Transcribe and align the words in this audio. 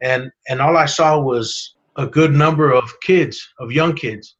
and 0.00 0.30
and 0.48 0.60
all 0.60 0.76
I 0.76 0.86
saw 0.86 1.18
was 1.18 1.74
a 1.96 2.06
good 2.06 2.32
number 2.32 2.72
of 2.72 2.92
kids, 3.00 3.46
of 3.58 3.72
young 3.72 3.94
kids, 3.94 4.36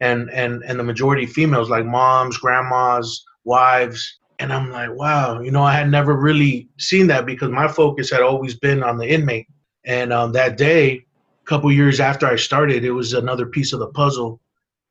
and 0.00 0.30
and 0.30 0.62
and 0.64 0.78
the 0.78 0.84
majority 0.84 1.26
females, 1.26 1.70
like 1.70 1.86
moms, 1.86 2.38
grandmas, 2.38 3.24
wives. 3.44 4.18
And 4.40 4.52
I'm 4.52 4.70
like, 4.70 4.90
wow, 4.94 5.40
you 5.40 5.50
know, 5.50 5.64
I 5.64 5.74
had 5.74 5.90
never 5.90 6.14
really 6.14 6.68
seen 6.78 7.08
that 7.08 7.26
because 7.26 7.50
my 7.50 7.66
focus 7.66 8.10
had 8.10 8.22
always 8.22 8.54
been 8.54 8.84
on 8.84 8.96
the 8.96 9.08
inmate. 9.08 9.48
And 9.84 10.12
um, 10.12 10.30
that 10.32 10.56
day, 10.56 10.92
a 10.92 11.44
couple 11.44 11.72
years 11.72 11.98
after 11.98 12.26
I 12.26 12.36
started, 12.36 12.84
it 12.84 12.92
was 12.92 13.14
another 13.14 13.46
piece 13.46 13.72
of 13.72 13.80
the 13.80 13.88
puzzle 13.88 14.40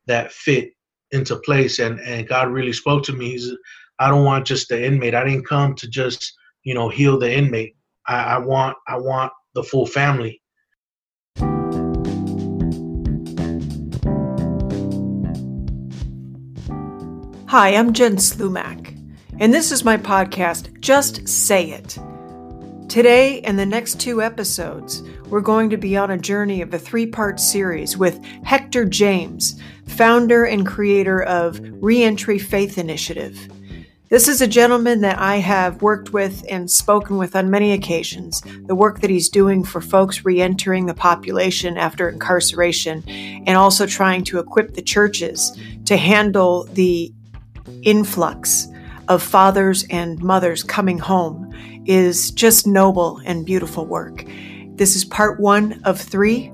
that 0.08 0.34
fit 0.34 0.72
into 1.12 1.38
place. 1.38 1.80
And 1.80 2.00
and 2.02 2.28
God 2.28 2.52
really 2.52 2.74
spoke 2.74 3.04
to 3.04 3.14
me. 3.14 3.32
He's, 3.32 3.54
I 4.00 4.10
don't 4.10 4.26
want 4.26 4.46
just 4.46 4.70
the 4.70 4.84
inmate. 4.84 5.16
I 5.16 5.24
didn't 5.24 5.48
come 5.48 5.76
to 5.76 5.88
just 5.88 6.34
you 6.64 6.74
know 6.74 6.90
heal 6.90 7.18
the 7.18 7.32
inmate. 7.32 7.76
I, 8.08 8.36
I 8.36 8.38
want 8.40 8.76
I 8.88 8.98
want 8.98 9.32
the 9.58 9.64
full 9.64 9.88
family. 9.88 10.40
Hi, 17.48 17.70
I'm 17.70 17.92
Jen 17.94 18.18
Slumac, 18.18 18.96
and 19.40 19.52
this 19.52 19.72
is 19.72 19.84
my 19.84 19.98
podcast, 19.98 20.80
Just 20.80 21.28
Say 21.28 21.72
It. 21.72 21.98
Today 22.88 23.42
and 23.42 23.58
the 23.58 23.66
next 23.66 24.00
two 24.00 24.22
episodes, 24.22 25.02
we're 25.28 25.42
going 25.42 25.72
to 25.72 25.78
be 25.78 25.98
on 25.98 26.12
a 26.12 26.20
journey 26.20 26.62
of 26.62 26.72
a 26.72 26.80
three 26.80 27.08
part 27.08 27.40
series 27.40 27.98
with 27.98 28.24
Hector 28.44 28.86
James, 28.86 29.60
founder 29.88 30.46
and 30.46 30.68
creator 30.68 31.24
of 31.24 31.60
Reentry 31.82 32.38
Faith 32.38 32.78
Initiative. 32.78 33.50
This 34.10 34.30
is 34.30 34.42
a 34.42 34.48
gentleman 34.48 35.02
that 35.02 35.20
I 35.20 35.38
have 35.38 35.82
worked 35.82 36.14
with 36.14 36.46
and 36.50 36.72
spoken 36.72 37.18
with 37.18 37.36
on 37.36 37.50
many 37.50 37.74
occasions. 37.74 38.42
The 38.66 38.76
work 38.76 39.02
that 39.02 39.10
he's 39.10 39.28
doing 39.28 39.66
for 39.66 39.82
folks 39.82 40.24
re 40.24 40.40
entering 40.40 40.86
the 40.86 40.94
population 40.94 41.78
after 41.78 42.08
incarceration, 42.08 43.04
and 43.08 43.58
also 43.58 43.86
trying 43.86 44.24
to 44.26 44.40
equip 44.40 44.76
the 44.76 44.82
churches 44.82 45.52
to 45.86 45.98
handle 45.98 46.64
the 46.72 47.14
influx 47.84 48.70
of 49.10 49.22
fathers 49.22 49.86
and 49.90 50.24
mothers 50.24 50.64
coming 50.64 51.00
home 51.00 51.54
is 51.86 52.32
just 52.32 52.66
noble 52.66 53.22
and 53.26 53.46
beautiful 53.46 53.86
work. 53.86 54.24
This 54.76 54.96
is 54.96 55.04
part 55.04 55.38
one 55.38 55.82
of 55.84 56.00
three. 56.00 56.54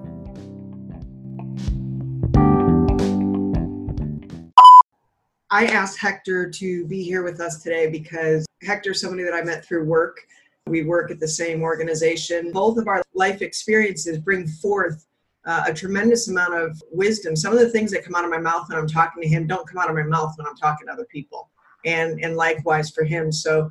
I 5.54 5.66
asked 5.66 6.00
Hector 6.00 6.50
to 6.50 6.88
be 6.88 7.04
here 7.04 7.22
with 7.22 7.40
us 7.40 7.62
today 7.62 7.88
because 7.88 8.44
Hector's 8.64 9.00
somebody 9.00 9.22
that 9.22 9.36
I 9.36 9.44
met 9.44 9.64
through 9.64 9.86
work. 9.86 10.26
We 10.66 10.82
work 10.82 11.12
at 11.12 11.20
the 11.20 11.28
same 11.28 11.62
organization. 11.62 12.52
Both 12.52 12.80
of 12.80 12.88
our 12.88 13.04
life 13.14 13.44
experiences 13.44 14.18
bring 14.18 14.48
forth 14.48 15.06
uh, 15.46 15.66
a 15.68 15.74
tremendous 15.74 16.28
amount 16.28 16.56
of 16.56 16.82
wisdom. 16.92 17.36
Some 17.36 17.54
of 17.54 17.60
the 17.60 17.70
things 17.70 17.92
that 17.92 18.04
come 18.04 18.16
out 18.16 18.26
of 18.26 18.32
my 18.32 18.40
mouth 18.40 18.68
when 18.68 18.80
I'm 18.80 18.88
talking 18.88 19.22
to 19.22 19.30
him 19.30 19.46
don't 19.46 19.68
come 19.68 19.78
out 19.78 19.92
of 19.92 19.96
my 19.96 20.02
mouth 20.02 20.34
when 20.38 20.48
I'm 20.48 20.56
talking 20.56 20.88
to 20.88 20.94
other 20.94 21.06
people, 21.06 21.52
and 21.86 22.20
and 22.24 22.36
likewise 22.36 22.90
for 22.90 23.04
him. 23.04 23.32
So, 23.32 23.70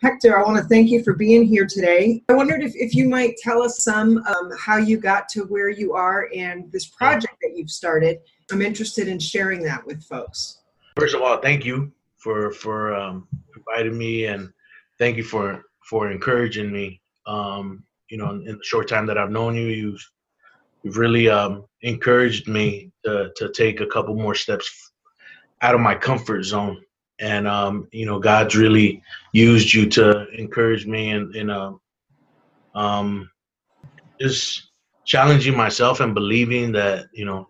Hector, 0.00 0.38
I 0.38 0.44
want 0.44 0.58
to 0.58 0.68
thank 0.68 0.90
you 0.90 1.02
for 1.02 1.14
being 1.14 1.44
here 1.44 1.66
today. 1.66 2.22
I 2.28 2.34
wondered 2.34 2.62
if, 2.62 2.76
if 2.76 2.94
you 2.94 3.08
might 3.08 3.36
tell 3.38 3.62
us 3.62 3.82
some 3.82 4.18
um, 4.28 4.52
how 4.56 4.76
you 4.76 4.96
got 4.96 5.28
to 5.30 5.40
where 5.46 5.70
you 5.70 5.92
are 5.92 6.28
and 6.32 6.70
this 6.70 6.86
project 6.86 7.34
that 7.42 7.56
you've 7.56 7.70
started. 7.70 8.20
I'm 8.52 8.62
interested 8.62 9.08
in 9.08 9.18
sharing 9.18 9.64
that 9.64 9.84
with 9.84 10.04
folks. 10.04 10.59
First 10.96 11.14
of 11.14 11.22
all, 11.22 11.38
thank 11.38 11.64
you 11.64 11.92
for 12.18 12.52
for 12.52 12.94
um, 12.94 13.28
inviting 13.56 13.96
me, 13.96 14.26
and 14.26 14.52
thank 14.98 15.16
you 15.16 15.24
for 15.24 15.62
for 15.88 16.10
encouraging 16.10 16.70
me. 16.72 17.00
Um, 17.26 17.84
you 18.08 18.18
know, 18.18 18.30
in, 18.30 18.48
in 18.48 18.58
the 18.58 18.64
short 18.64 18.88
time 18.88 19.06
that 19.06 19.18
I've 19.18 19.30
known 19.30 19.54
you, 19.54 19.66
you've 19.66 20.04
you've 20.82 20.96
really 20.96 21.28
um, 21.28 21.64
encouraged 21.82 22.48
me 22.48 22.90
to, 23.04 23.30
to 23.36 23.50
take 23.52 23.80
a 23.80 23.86
couple 23.86 24.14
more 24.14 24.34
steps 24.34 24.92
out 25.62 25.74
of 25.74 25.80
my 25.80 25.94
comfort 25.94 26.42
zone. 26.42 26.82
And, 27.18 27.46
um, 27.46 27.86
you 27.92 28.06
know, 28.06 28.18
God's 28.18 28.56
really 28.56 29.02
used 29.32 29.74
you 29.74 29.88
to 29.90 30.26
encourage 30.30 30.86
me 30.86 31.10
in, 31.10 31.34
in 31.34 31.50
a, 31.50 31.74
um, 32.74 33.30
just 34.18 34.70
challenging 35.04 35.56
myself 35.56 36.00
and 36.00 36.14
believing 36.14 36.72
that, 36.72 37.06
you 37.12 37.26
know, 37.26 37.48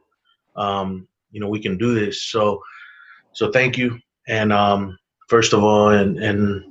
um, 0.57 1.07
you 1.31 1.41
know, 1.41 1.49
we 1.49 1.61
can 1.61 1.79
do 1.79 1.95
this. 1.95 2.25
So, 2.25 2.61
so 3.33 3.51
thank 3.51 3.79
you. 3.79 3.99
And, 4.29 4.53
um, 4.53 4.99
first 5.29 5.53
of 5.53 5.63
all, 5.63 5.91
and, 5.91 6.19
and 6.19 6.65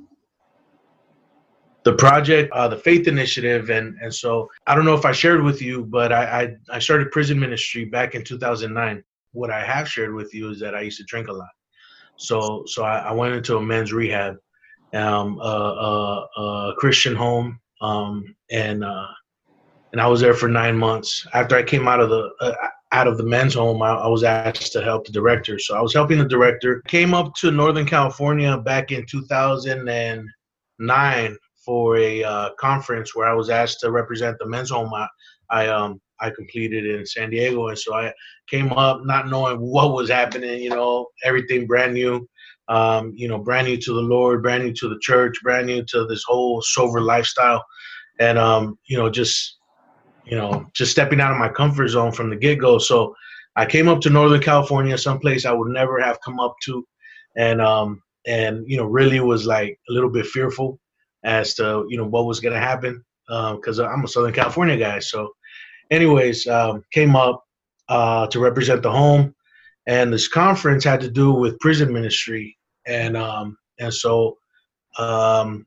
the 1.84 1.94
project, 1.94 2.52
uh, 2.52 2.68
the 2.68 2.76
Faith 2.76 3.08
Initiative, 3.08 3.70
and 3.70 3.96
and 4.02 4.14
so 4.14 4.48
I 4.66 4.74
don't 4.74 4.84
know 4.84 4.94
if 4.94 5.06
I 5.06 5.12
shared 5.12 5.42
with 5.42 5.62
you, 5.62 5.84
but 5.86 6.12
I, 6.12 6.42
I, 6.42 6.76
I 6.76 6.78
started 6.78 7.10
prison 7.10 7.38
ministry 7.40 7.86
back 7.86 8.14
in 8.14 8.22
2009. 8.22 9.02
What 9.32 9.50
I 9.50 9.64
have 9.64 9.88
shared 9.88 10.14
with 10.14 10.34
you 10.34 10.50
is 10.50 10.60
that 10.60 10.74
I 10.74 10.82
used 10.82 10.98
to 10.98 11.04
drink 11.04 11.28
a 11.28 11.32
lot, 11.32 11.48
so 12.16 12.64
so 12.66 12.84
I, 12.84 12.98
I 12.98 13.12
went 13.12 13.34
into 13.34 13.56
a 13.56 13.62
men's 13.62 13.92
rehab, 13.92 14.36
um, 14.92 15.38
a, 15.40 16.74
Christian 16.76 17.16
home, 17.16 17.58
um, 17.80 18.24
and 18.50 18.84
uh, 18.84 19.06
and 19.92 20.00
I 20.00 20.06
was 20.06 20.20
there 20.20 20.34
for 20.34 20.48
nine 20.48 20.76
months. 20.76 21.26
After 21.32 21.56
I 21.56 21.62
came 21.62 21.88
out 21.88 22.00
of 22.00 22.10
the 22.10 22.30
uh, 22.40 22.54
out 22.92 23.06
of 23.06 23.18
the 23.18 23.24
men's 23.24 23.54
home, 23.54 23.82
I, 23.82 23.90
I, 23.90 24.08
was 24.08 24.24
asked 24.24 24.72
to 24.72 24.82
help 24.82 25.06
the 25.06 25.12
director. 25.12 25.58
So 25.58 25.76
I 25.76 25.80
was 25.80 25.94
helping 25.94 26.18
the 26.18 26.24
director. 26.24 26.82
Came 26.88 27.14
up 27.14 27.34
to 27.36 27.50
Northern 27.50 27.86
California 27.86 28.58
back 28.58 28.90
in 28.90 29.06
2009 29.06 31.36
for 31.64 31.96
a 31.98 32.24
uh, 32.24 32.50
conference 32.58 33.14
where 33.14 33.28
I 33.28 33.34
was 33.34 33.50
asked 33.50 33.80
to 33.80 33.92
represent 33.92 34.38
the 34.38 34.46
men's 34.46 34.70
home. 34.70 34.92
I, 34.92 35.06
I 35.50 35.68
um 35.68 36.00
I 36.20 36.30
completed 36.30 36.84
in 36.84 37.06
San 37.06 37.30
Diego, 37.30 37.68
and 37.68 37.78
so 37.78 37.94
I 37.94 38.12
came 38.48 38.72
up 38.72 39.04
not 39.04 39.28
knowing 39.28 39.58
what 39.58 39.92
was 39.92 40.10
happening. 40.10 40.62
You 40.62 40.70
know, 40.70 41.06
everything 41.24 41.66
brand 41.66 41.94
new. 41.94 42.28
Um, 42.68 43.12
you 43.16 43.26
know, 43.26 43.38
brand 43.38 43.66
new 43.66 43.76
to 43.78 43.92
the 43.92 44.00
Lord, 44.00 44.42
brand 44.42 44.62
new 44.62 44.72
to 44.74 44.88
the 44.88 44.98
church, 45.00 45.40
brand 45.42 45.66
new 45.66 45.84
to 45.86 46.06
this 46.06 46.22
whole 46.24 46.62
sober 46.62 47.00
lifestyle, 47.00 47.64
and 48.20 48.38
um, 48.38 48.78
you 48.86 48.96
know, 48.96 49.10
just 49.10 49.58
you 50.30 50.36
know, 50.36 50.64
just 50.74 50.92
stepping 50.92 51.20
out 51.20 51.32
of 51.32 51.38
my 51.38 51.48
comfort 51.48 51.88
zone 51.88 52.12
from 52.12 52.30
the 52.30 52.36
get 52.36 52.60
go. 52.60 52.78
So 52.78 53.14
I 53.56 53.66
came 53.66 53.88
up 53.88 54.00
to 54.02 54.10
Northern 54.10 54.40
California, 54.40 54.96
someplace 54.96 55.44
I 55.44 55.52
would 55.52 55.72
never 55.72 56.00
have 56.00 56.20
come 56.24 56.38
up 56.38 56.54
to, 56.64 56.86
and 57.36 57.60
um, 57.60 58.00
and 58.26 58.64
you 58.66 58.76
know, 58.76 58.84
really 58.84 59.18
was 59.18 59.44
like 59.44 59.78
a 59.88 59.92
little 59.92 60.08
bit 60.08 60.26
fearful 60.26 60.78
as 61.24 61.54
to 61.54 61.84
you 61.88 61.96
know 61.96 62.06
what 62.06 62.26
was 62.26 62.38
to 62.40 62.52
happen 62.52 63.04
because 63.26 63.80
um, 63.80 63.86
I'm 63.86 64.04
a 64.04 64.08
Southern 64.08 64.32
California 64.32 64.76
guy. 64.76 65.00
So, 65.00 65.32
anyways, 65.90 66.46
um, 66.46 66.84
came 66.92 67.16
up 67.16 67.44
uh, 67.88 68.28
to 68.28 68.38
represent 68.38 68.82
the 68.82 68.92
home, 68.92 69.34
and 69.86 70.12
this 70.12 70.28
conference 70.28 70.84
had 70.84 71.00
to 71.00 71.10
do 71.10 71.32
with 71.32 71.58
prison 71.58 71.92
ministry, 71.92 72.56
and 72.86 73.16
um, 73.16 73.58
and 73.80 73.92
so 73.92 74.38
um, 74.96 75.66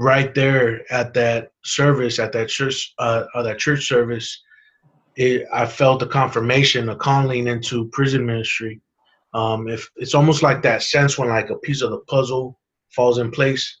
right 0.00 0.34
there 0.34 0.80
at 0.90 1.12
that 1.12 1.52
service, 1.62 2.18
at 2.18 2.32
that 2.32 2.48
church, 2.48 2.94
uh, 2.98 3.24
that 3.42 3.58
church 3.58 3.86
service, 3.86 4.42
it, 5.16 5.46
I 5.52 5.66
felt 5.66 6.02
a 6.02 6.06
confirmation, 6.06 6.88
a 6.88 6.96
calling 6.96 7.46
into 7.46 7.86
prison 7.90 8.24
ministry. 8.24 8.80
Um, 9.34 9.68
if 9.68 9.86
it's 9.96 10.14
almost 10.14 10.42
like 10.42 10.62
that 10.62 10.82
sense 10.82 11.18
when 11.18 11.28
like 11.28 11.50
a 11.50 11.58
piece 11.58 11.82
of 11.82 11.90
the 11.90 12.00
puzzle 12.08 12.58
falls 12.96 13.18
in 13.18 13.30
place 13.30 13.78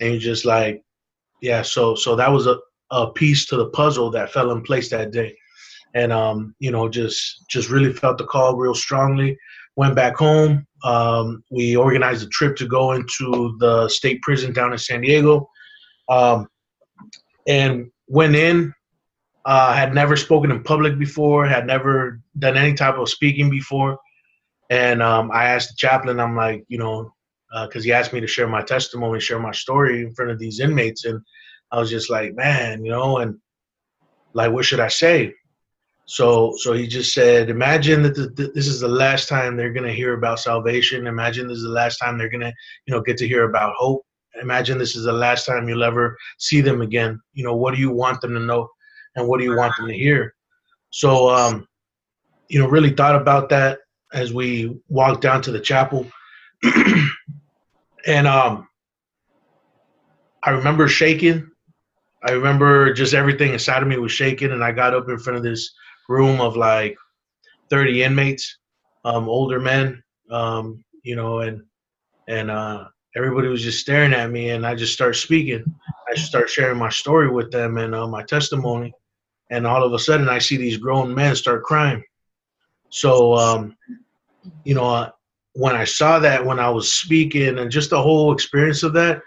and 0.00 0.12
you 0.12 0.20
just 0.20 0.44
like, 0.44 0.82
yeah. 1.40 1.62
So 1.62 1.94
so 1.94 2.16
that 2.16 2.30
was 2.30 2.46
a 2.46 2.58
a 2.90 3.10
piece 3.10 3.46
to 3.46 3.56
the 3.56 3.70
puzzle 3.70 4.10
that 4.10 4.30
fell 4.30 4.50
in 4.50 4.60
place 4.60 4.90
that 4.90 5.10
day, 5.10 5.34
and 5.94 6.12
um, 6.12 6.54
you 6.58 6.70
know, 6.70 6.86
just 6.86 7.44
just 7.48 7.70
really 7.70 7.94
felt 7.94 8.18
the 8.18 8.26
call 8.26 8.56
real 8.56 8.74
strongly. 8.74 9.38
Went 9.76 9.96
back 9.96 10.16
home. 10.16 10.66
Um, 10.84 11.42
we 11.50 11.76
organized 11.76 12.26
a 12.26 12.28
trip 12.28 12.56
to 12.56 12.66
go 12.66 12.92
into 12.92 13.56
the 13.58 13.88
state 13.88 14.20
prison 14.20 14.52
down 14.52 14.72
in 14.72 14.78
San 14.78 15.00
Diego, 15.00 15.48
um, 16.12 16.48
and 17.46 17.90
went 18.08 18.36
in. 18.36 18.74
Uh, 19.44 19.72
had 19.72 19.92
never 19.92 20.16
spoken 20.16 20.52
in 20.52 20.62
public 20.62 20.98
before. 20.98 21.46
Had 21.46 21.66
never 21.66 22.20
done 22.38 22.56
any 22.56 22.74
type 22.74 22.96
of 22.96 23.08
speaking 23.08 23.50
before. 23.50 23.98
And 24.70 25.02
um, 25.02 25.30
I 25.32 25.46
asked 25.46 25.70
the 25.70 25.76
chaplain, 25.76 26.20
I'm 26.20 26.36
like, 26.36 26.64
you 26.68 26.78
know, 26.78 27.12
because 27.64 27.82
uh, 27.82 27.86
he 27.86 27.92
asked 27.92 28.12
me 28.12 28.20
to 28.20 28.26
share 28.26 28.48
my 28.48 28.62
testimony, 28.62 29.20
share 29.20 29.40
my 29.40 29.52
story 29.52 30.02
in 30.02 30.14
front 30.14 30.30
of 30.30 30.38
these 30.38 30.60
inmates, 30.60 31.04
and 31.04 31.20
I 31.70 31.78
was 31.78 31.90
just 31.90 32.08
like, 32.08 32.34
man, 32.34 32.84
you 32.84 32.90
know, 32.90 33.18
and 33.18 33.36
like, 34.32 34.52
what 34.52 34.64
should 34.64 34.80
I 34.80 34.88
say? 34.88 35.34
So, 36.06 36.54
so 36.56 36.72
he 36.72 36.86
just 36.86 37.12
said, 37.12 37.50
imagine 37.50 38.02
that 38.02 38.14
the, 38.14 38.50
this 38.54 38.66
is 38.66 38.80
the 38.80 38.88
last 38.88 39.28
time 39.28 39.56
they're 39.56 39.72
gonna 39.72 39.92
hear 39.92 40.14
about 40.14 40.40
salvation. 40.40 41.06
Imagine 41.06 41.48
this 41.48 41.58
is 41.58 41.64
the 41.64 41.70
last 41.70 41.98
time 41.98 42.16
they're 42.16 42.30
gonna, 42.30 42.52
you 42.86 42.94
know, 42.94 43.02
get 43.02 43.18
to 43.18 43.28
hear 43.28 43.44
about 43.44 43.74
hope. 43.76 44.02
Imagine 44.40 44.78
this 44.78 44.96
is 44.96 45.04
the 45.04 45.12
last 45.12 45.44
time 45.44 45.68
you'll 45.68 45.84
ever 45.84 46.16
see 46.38 46.60
them 46.60 46.80
again. 46.80 47.20
You 47.34 47.44
know, 47.44 47.54
what 47.54 47.74
do 47.74 47.80
you 47.80 47.90
want 47.90 48.20
them 48.20 48.34
to 48.34 48.40
know, 48.40 48.68
and 49.16 49.26
what 49.28 49.38
do 49.38 49.44
you 49.44 49.56
want 49.56 49.74
them 49.76 49.88
to 49.88 49.94
hear? 49.94 50.34
So, 50.90 51.30
um, 51.30 51.66
you 52.48 52.58
know, 52.58 52.68
really 52.68 52.90
thought 52.90 53.16
about 53.16 53.48
that 53.50 53.78
as 54.12 54.32
we 54.32 54.78
walked 54.88 55.22
down 55.22 55.42
to 55.42 55.52
the 55.52 55.60
chapel. 55.60 56.06
and 58.06 58.26
um, 58.26 58.68
I 60.42 60.50
remember 60.50 60.88
shaking 60.88 61.50
I 62.24 62.32
remember 62.32 62.92
just 62.92 63.14
everything 63.14 63.52
inside 63.52 63.82
of 63.82 63.88
me 63.88 63.98
was 63.98 64.12
shaking, 64.12 64.52
and 64.52 64.62
I 64.62 64.70
got 64.70 64.94
up 64.94 65.08
in 65.08 65.18
front 65.18 65.38
of 65.38 65.42
this 65.42 65.72
room 66.08 66.40
of 66.40 66.56
like 66.56 66.96
30 67.68 68.04
inmates, 68.04 68.58
um, 69.04 69.28
older 69.28 69.58
men, 69.58 70.02
um, 70.30 70.84
you 71.02 71.16
know, 71.16 71.40
and 71.40 71.62
and 72.28 72.50
uh, 72.50 72.84
everybody 73.16 73.48
was 73.48 73.62
just 73.62 73.80
staring 73.80 74.12
at 74.12 74.30
me, 74.30 74.50
and 74.50 74.66
I 74.66 74.74
just 74.74 74.92
started 74.92 75.14
speaking. 75.18 75.64
I 76.10 76.14
start 76.14 76.50
sharing 76.50 76.78
my 76.78 76.90
story 76.90 77.30
with 77.30 77.50
them 77.50 77.78
and 77.78 77.94
uh, 77.94 78.06
my 78.06 78.22
testimony, 78.22 78.92
and 79.50 79.66
all 79.66 79.82
of 79.82 79.92
a 79.92 79.98
sudden, 79.98 80.28
I 80.28 80.38
see 80.38 80.56
these 80.56 80.76
grown 80.76 81.14
men 81.14 81.36
start 81.36 81.64
crying. 81.64 82.02
So, 82.90 83.34
um, 83.34 83.76
you 84.64 84.74
know, 84.74 84.84
uh, 84.84 85.10
when 85.54 85.76
I 85.76 85.84
saw 85.84 86.18
that 86.18 86.44
when 86.44 86.58
I 86.58 86.70
was 86.70 86.94
speaking, 86.94 87.58
and 87.58 87.70
just 87.70 87.90
the 87.90 88.02
whole 88.02 88.32
experience 88.32 88.82
of 88.82 88.92
that, 88.94 89.20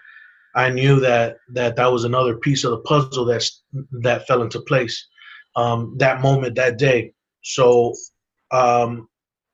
I 0.56 0.70
knew 0.70 1.00
that 1.02 1.38
that 1.50 1.76
that 1.76 1.92
was 1.92 2.04
another 2.04 2.38
piece 2.38 2.64
of 2.64 2.72
the 2.72 2.80
puzzle 2.80 3.26
that's 3.26 3.64
that 4.02 4.28
fell 4.28 4.42
into 4.42 4.62
place 4.62 5.08
um, 5.56 5.96
that 5.98 6.22
moment 6.22 6.56
that 6.56 6.78
day. 6.78 7.12
So 7.44 7.94
um, 8.52 9.08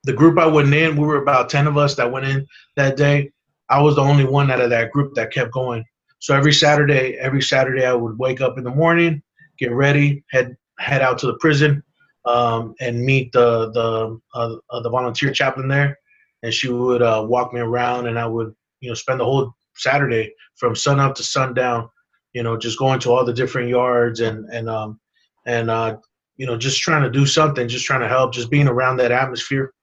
the 0.04 0.14
group 0.14 0.40
I 0.40 0.46
went 0.46 0.74
in, 0.74 0.96
we 0.96 1.06
were 1.06 1.22
about 1.22 1.50
ten 1.50 1.68
of 1.68 1.78
us 1.78 1.96
that 1.96 2.12
went 2.12 2.26
in 2.26 2.48
that 2.76 2.98
day. 2.98 3.32
I 3.72 3.82
was 3.82 3.96
the 3.96 4.02
only 4.02 4.26
one 4.26 4.52
out 4.52 4.62
of 4.62 4.70
that 4.70 4.92
group 4.92 5.16
that 5.16 5.34
kept 5.34 5.52
going. 5.52 5.86
So 6.20 6.36
every 6.36 6.54
Saturday, 6.54 7.18
every 7.20 7.42
Saturday, 7.42 7.86
I 7.86 7.94
would 7.94 8.20
wake 8.20 8.42
up 8.42 8.58
in 8.58 8.64
the 8.64 8.70
morning, 8.70 9.24
get 9.58 9.72
ready, 9.72 10.24
head 10.30 10.56
head 10.80 11.02
out 11.02 11.18
to 11.20 11.28
the 11.28 11.38
prison, 11.40 11.82
um, 12.26 12.76
and 12.80 13.04
meet 13.04 13.32
the 13.32 13.72
the 13.72 14.20
uh, 14.36 14.82
the 14.82 14.90
volunteer 14.90 15.32
chaplain 15.32 15.68
there, 15.68 15.98
and 16.44 16.54
she 16.54 16.70
would 16.70 17.02
uh, 17.02 17.26
walk 17.28 17.54
me 17.54 17.62
around, 17.62 18.08
and 18.08 18.20
I 18.20 18.28
would 18.28 18.54
you 18.82 18.90
know 18.90 18.96
spend 18.96 19.20
the 19.20 19.26
whole 19.26 19.54
Saturday 19.76 20.34
from 20.58 20.76
sun 20.76 21.00
up 21.00 21.16
to 21.16 21.24
sundown, 21.24 21.90
you 22.34 22.44
know, 22.44 22.58
just 22.58 22.78
going 22.78 23.00
to 23.00 23.12
all 23.12 23.26
the 23.26 23.34
different 23.34 23.70
yards 23.70 24.20
and 24.20 24.46
and 24.54 24.70
um 24.70 25.00
and 25.46 25.70
uh 25.70 25.98
you 26.38 26.46
know 26.46 26.58
just 26.58 26.82
trying 26.82 27.04
to 27.04 27.10
do 27.10 27.26
something, 27.26 27.68
just 27.68 27.86
trying 27.86 28.02
to 28.02 28.08
help, 28.08 28.34
just 28.34 28.52
being 28.52 28.68
around 28.68 28.98
that 28.98 29.12
atmosphere. 29.12 29.74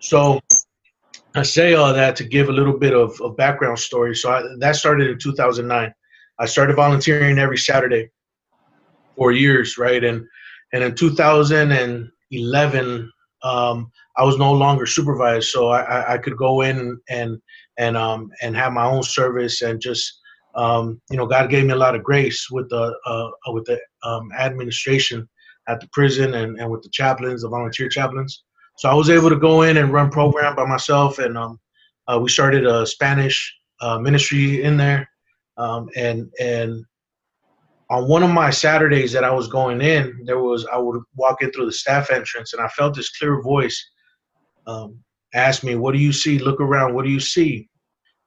So 0.00 0.40
I 1.38 1.42
say 1.42 1.74
all 1.74 1.92
that 1.92 2.16
to 2.16 2.24
give 2.24 2.48
a 2.48 2.52
little 2.52 2.78
bit 2.78 2.94
of, 2.94 3.20
of 3.20 3.36
background 3.36 3.78
story. 3.78 4.16
So 4.16 4.30
I, 4.30 4.42
that 4.58 4.76
started 4.76 5.10
in 5.10 5.18
2009. 5.18 5.92
I 6.38 6.46
started 6.46 6.76
volunteering 6.76 7.38
every 7.38 7.58
Saturday 7.58 8.08
for 9.16 9.32
years, 9.32 9.78
right? 9.78 10.02
And 10.02 10.24
and 10.72 10.84
in 10.84 10.94
2011, 10.94 13.12
um, 13.42 13.90
I 14.18 14.24
was 14.24 14.36
no 14.36 14.52
longer 14.52 14.84
supervised, 14.84 15.48
so 15.48 15.68
I, 15.68 16.14
I 16.14 16.18
could 16.18 16.36
go 16.36 16.62
in 16.62 16.98
and 17.08 17.40
and 17.78 17.96
um, 17.96 18.30
and 18.42 18.56
have 18.56 18.72
my 18.72 18.84
own 18.84 19.02
service 19.02 19.62
and 19.62 19.80
just 19.80 20.20
um, 20.54 21.00
you 21.10 21.16
know 21.16 21.26
God 21.26 21.50
gave 21.50 21.64
me 21.64 21.72
a 21.72 21.76
lot 21.76 21.94
of 21.94 22.04
grace 22.04 22.48
with 22.50 22.68
the 22.68 22.94
uh, 23.06 23.30
with 23.52 23.64
the 23.64 23.80
um, 24.02 24.30
administration 24.38 25.26
at 25.68 25.80
the 25.80 25.88
prison 25.92 26.34
and, 26.34 26.58
and 26.58 26.70
with 26.70 26.82
the 26.82 26.90
chaplains, 26.90 27.42
the 27.42 27.48
volunteer 27.48 27.88
chaplains. 27.88 28.44
So 28.78 28.88
I 28.88 28.94
was 28.94 29.10
able 29.10 29.28
to 29.28 29.36
go 29.36 29.62
in 29.62 29.76
and 29.76 29.92
run 29.92 30.08
program 30.08 30.54
by 30.54 30.64
myself, 30.64 31.18
and 31.18 31.36
um, 31.36 31.58
uh, 32.06 32.20
we 32.22 32.28
started 32.28 32.64
a 32.64 32.86
Spanish 32.86 33.52
uh, 33.80 33.98
ministry 33.98 34.62
in 34.62 34.76
there, 34.76 35.10
um, 35.56 35.88
and 35.96 36.30
and 36.38 36.84
on 37.90 38.08
one 38.08 38.22
of 38.22 38.30
my 38.30 38.50
Saturdays 38.50 39.10
that 39.12 39.24
I 39.24 39.32
was 39.32 39.48
going 39.48 39.80
in, 39.80 40.20
there 40.24 40.38
was 40.38 40.64
I 40.72 40.78
would 40.78 41.02
walk 41.16 41.42
in 41.42 41.50
through 41.50 41.66
the 41.66 41.72
staff 41.72 42.10
entrance, 42.10 42.52
and 42.52 42.62
I 42.62 42.68
felt 42.68 42.94
this 42.94 43.10
clear 43.10 43.42
voice 43.42 43.84
um, 44.68 45.02
ask 45.34 45.64
me, 45.64 45.74
"What 45.74 45.92
do 45.92 45.98
you 45.98 46.12
see? 46.12 46.38
Look 46.38 46.60
around. 46.60 46.94
What 46.94 47.04
do 47.04 47.10
you 47.10 47.20
see?" 47.20 47.68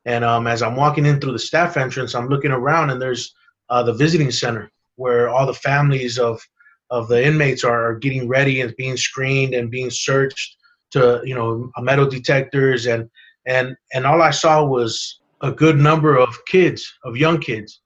And 0.03 0.25
um, 0.25 0.47
as 0.47 0.61
I'm 0.61 0.75
walking 0.75 1.05
in 1.05 1.21
through 1.21 1.31
the 1.33 1.39
staff 1.39 1.77
entrance, 1.77 2.13
I'm 2.13 2.27
looking 2.27 2.51
around, 2.51 2.89
and 2.89 3.01
there's 3.01 3.33
uh, 3.69 3.83
the 3.83 3.93
visiting 3.93 4.31
center 4.31 4.69
where 4.97 5.29
all 5.29 5.45
the 5.45 5.53
families 5.53 6.19
of 6.19 6.41
of 6.91 7.07
the 7.07 7.25
inmates 7.25 7.63
are 7.63 7.95
getting 7.95 8.27
ready 8.27 8.61
and 8.61 8.75
being 8.77 8.97
screened 8.97 9.53
and 9.53 9.71
being 9.71 9.89
searched 9.89 10.57
to 10.91 11.21
you 11.23 11.33
know 11.33 11.71
metal 11.79 12.07
detectors 12.07 12.85
and 12.85 13.09
and 13.47 13.75
and 13.93 14.05
all 14.05 14.21
I 14.21 14.31
saw 14.31 14.63
was 14.63 15.19
a 15.41 15.51
good 15.51 15.77
number 15.77 16.17
of 16.17 16.37
kids 16.45 16.91
of 17.03 17.17
young 17.17 17.39
kids 17.39 17.81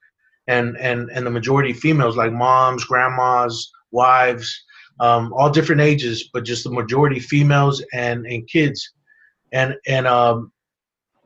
and 0.48 0.76
and 0.78 1.10
and 1.12 1.26
the 1.26 1.32
majority 1.32 1.72
females 1.72 2.18
like 2.18 2.34
moms 2.34 2.84
grandmas 2.84 3.72
wives 3.92 4.64
um, 5.00 5.32
all 5.34 5.50
different 5.50 5.82
ages 5.82 6.30
but 6.34 6.44
just 6.44 6.64
the 6.64 6.72
majority 6.72 7.20
females 7.20 7.84
and 7.94 8.26
and 8.26 8.48
kids 8.48 8.94
and 9.54 9.76
and 9.88 10.08
um 10.08 10.52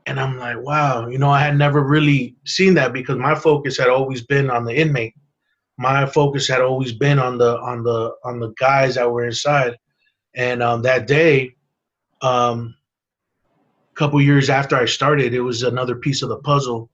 and 0.10 0.20
I'm 0.20 0.40
like, 0.40 0.58
wow, 0.60 1.08
you 1.08 1.20
know, 1.20 1.30
I 1.30 1.42
had 1.42 1.56
never 1.56 1.84
really 1.84 2.36
seen 2.44 2.74
that 2.74 2.94
because 2.94 3.18
my 3.18 3.36
focus 3.36 3.78
had 3.78 3.90
always 3.90 4.26
been 4.26 4.50
on 4.50 4.66
the 4.66 4.76
inmate. 4.76 5.14
My 5.80 6.06
focus 6.06 6.48
had 6.48 6.62
always 6.62 6.92
been 6.92 7.20
on 7.20 7.38
the 7.38 7.58
on 7.60 7.84
the 7.84 8.14
on 8.24 8.40
the 8.40 8.54
guys 8.60 8.96
that 8.96 9.10
were 9.10 9.26
inside. 9.26 9.78
And 10.36 10.62
um, 10.62 10.82
that 10.84 11.08
day, 11.08 11.56
um, 12.22 12.76
a 13.92 13.96
couple 13.96 14.22
years 14.22 14.50
after 14.50 14.76
I 14.76 14.86
started, 14.86 15.34
it 15.34 15.42
was 15.42 15.64
another 15.64 15.96
piece 15.96 16.22
of 16.22 16.30
the 16.30 16.38
puzzle 16.40 16.90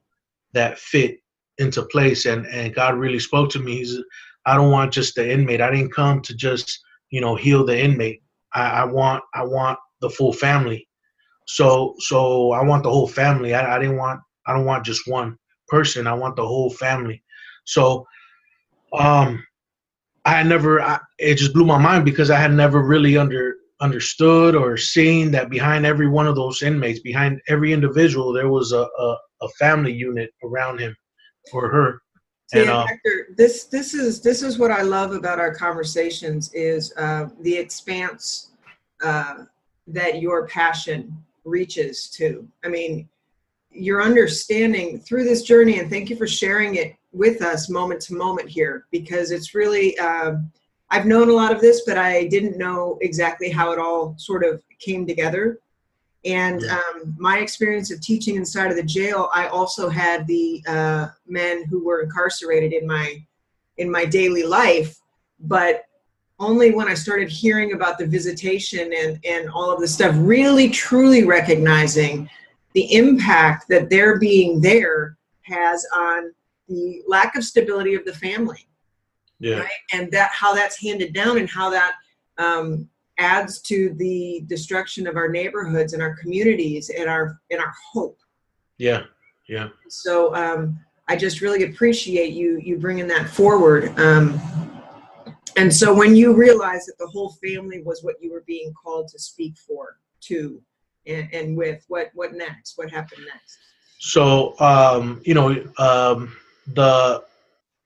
that 0.53 0.79
fit 0.79 1.17
into 1.57 1.83
place. 1.83 2.25
And 2.25 2.45
and 2.47 2.73
God 2.73 2.95
really 2.95 3.19
spoke 3.19 3.49
to 3.51 3.59
me. 3.59 3.77
He's, 3.77 3.97
I 4.45 4.55
don't 4.55 4.71
want 4.71 4.93
just 4.93 5.15
the 5.15 5.29
inmate. 5.29 5.61
I 5.61 5.71
didn't 5.71 5.93
come 5.93 6.21
to 6.21 6.35
just 6.35 6.79
you 7.09 7.19
know 7.19 7.35
heal 7.35 7.65
the 7.65 7.77
inmate. 7.77 8.21
I, 8.53 8.81
I 8.81 8.85
want 8.85 9.23
I 9.33 9.43
want 9.43 9.79
the 9.99 10.09
full 10.09 10.31
family 10.31 10.87
so 11.45 11.95
so 11.99 12.51
I 12.51 12.63
want 12.63 12.83
the 12.83 12.89
whole 12.89 13.07
family. 13.07 13.53
I, 13.53 13.75
I 13.75 13.79
didn't 13.79 13.97
want 13.97 14.19
I 14.47 14.53
don't 14.53 14.65
want 14.65 14.85
just 14.85 15.07
one 15.07 15.37
person. 15.67 16.07
I 16.07 16.13
want 16.13 16.35
the 16.35 16.45
whole 16.45 16.69
family. 16.69 17.23
So 17.65 18.05
um 18.99 19.45
I 20.25 20.31
had 20.31 20.47
never 20.47 20.81
I, 20.81 20.99
it 21.19 21.35
just 21.35 21.53
blew 21.53 21.65
my 21.65 21.77
mind 21.77 22.05
because 22.05 22.29
I 22.29 22.39
had 22.39 22.53
never 22.53 22.81
really 22.81 23.17
under 23.17 23.55
understood 23.81 24.55
or 24.55 24.77
seen 24.77 25.31
that 25.31 25.49
behind 25.49 25.85
every 25.85 26.07
one 26.07 26.27
of 26.27 26.35
those 26.35 26.63
inmates, 26.63 26.99
behind 26.99 27.41
every 27.47 27.73
individual, 27.73 28.31
there 28.31 28.49
was 28.49 28.71
a, 28.71 28.87
a, 28.97 29.17
a 29.41 29.49
family 29.59 29.91
unit 29.91 30.33
around 30.43 30.79
him 30.79 30.95
or 31.51 31.69
her. 31.69 32.01
See, 32.47 32.61
and, 32.61 32.69
uh, 32.69 32.85
Hector, 32.85 33.27
this 33.35 33.65
this 33.65 33.93
is 33.93 34.21
this 34.21 34.43
is 34.43 34.59
what 34.59 34.71
I 34.71 34.81
love 34.81 35.11
about 35.13 35.39
our 35.39 35.53
conversations 35.53 36.53
is 36.53 36.93
uh, 36.97 37.29
the 37.41 37.55
expanse 37.55 38.51
uh, 39.03 39.45
that 39.87 40.21
your 40.21 40.47
passion 40.47 41.17
reaches 41.43 42.07
to. 42.11 42.47
I 42.63 42.69
mean, 42.69 43.09
your 43.71 44.03
understanding 44.03 44.99
through 44.99 45.23
this 45.23 45.41
journey, 45.41 45.79
and 45.79 45.89
thank 45.89 46.09
you 46.09 46.15
for 46.15 46.27
sharing 46.27 46.75
it 46.75 46.95
with 47.15 47.41
us 47.41 47.69
moment 47.69 48.01
to 48.01 48.13
moment 48.13 48.49
here, 48.49 48.85
because 48.91 49.31
it's 49.31 49.55
really, 49.55 49.97
um, 49.99 50.51
I've 50.91 51.05
known 51.05 51.29
a 51.29 51.33
lot 51.33 51.53
of 51.53 51.61
this, 51.61 51.81
but 51.87 51.97
I 51.97 52.27
didn't 52.27 52.57
know 52.57 52.97
exactly 53.01 53.49
how 53.49 53.71
it 53.71 53.79
all 53.79 54.15
sort 54.17 54.43
of 54.43 54.61
came 54.79 55.07
together. 55.07 55.59
And 56.25 56.63
um, 56.65 57.15
my 57.17 57.39
experience 57.39 57.91
of 57.91 58.01
teaching 58.01 58.35
inside 58.35 58.69
of 58.71 58.77
the 58.77 58.83
jail, 58.83 59.29
I 59.33 59.47
also 59.47 59.89
had 59.89 60.27
the 60.27 60.63
uh, 60.67 61.07
men 61.27 61.65
who 61.69 61.85
were 61.85 62.01
incarcerated 62.01 62.73
in 62.73 62.85
my 62.87 63.23
in 63.77 63.91
my 63.91 64.05
daily 64.05 64.43
life, 64.43 64.97
but 65.39 65.83
only 66.39 66.71
when 66.71 66.87
I 66.87 66.93
started 66.93 67.29
hearing 67.29 67.73
about 67.73 67.97
the 67.97 68.07
visitation 68.07 68.91
and, 69.01 69.19
and 69.25 69.49
all 69.49 69.71
of 69.71 69.79
the 69.81 69.87
stuff, 69.87 70.15
really 70.17 70.69
truly 70.69 71.25
recognizing 71.25 72.29
the 72.73 72.93
impact 72.95 73.67
that 73.69 73.89
their 73.89 74.17
being 74.17 74.61
there 74.61 75.17
has 75.41 75.85
on 75.95 76.33
the 76.67 77.01
lack 77.07 77.35
of 77.35 77.43
stability 77.43 77.95
of 77.95 78.05
the 78.05 78.13
family. 78.13 78.67
Yeah. 79.39 79.59
Right? 79.59 79.69
And 79.93 80.11
that 80.11 80.31
how 80.31 80.53
that's 80.53 80.81
handed 80.81 81.13
down 81.13 81.37
and 81.37 81.49
how 81.49 81.69
that 81.69 81.93
um, 82.37 82.89
adds 83.17 83.61
to 83.61 83.93
the 83.97 84.43
destruction 84.47 85.07
of 85.07 85.17
our 85.17 85.27
neighborhoods 85.27 85.93
and 85.93 86.01
our 86.01 86.15
communities 86.15 86.89
and 86.89 87.09
our 87.09 87.39
and 87.51 87.59
our 87.59 87.73
hope. 87.91 88.19
Yeah. 88.77 89.03
Yeah. 89.47 89.69
So 89.89 90.33
um, 90.35 90.79
I 91.07 91.15
just 91.15 91.41
really 91.41 91.63
appreciate 91.63 92.33
you 92.33 92.59
you 92.63 92.77
bringing 92.77 93.07
that 93.07 93.29
forward. 93.29 93.97
Um, 93.99 94.39
and 95.57 95.73
so 95.73 95.93
when 95.93 96.15
you 96.15 96.33
realized 96.33 96.87
that 96.87 96.97
the 96.97 97.07
whole 97.07 97.37
family 97.45 97.81
was 97.81 98.03
what 98.03 98.15
you 98.21 98.31
were 98.31 98.43
being 98.45 98.73
called 98.73 99.07
to 99.09 99.19
speak 99.19 99.57
for, 99.57 99.99
to, 100.21 100.61
and, 101.07 101.33
and 101.33 101.55
with, 101.55 101.85
what 101.87 102.09
what 102.13 102.33
next? 102.33 102.77
What 102.77 102.89
happened 102.91 103.21
next? 103.31 103.57
So 103.99 104.59
um, 104.59 105.21
you 105.23 105.33
know, 105.33 105.63
um, 105.77 106.35
the 106.67 107.23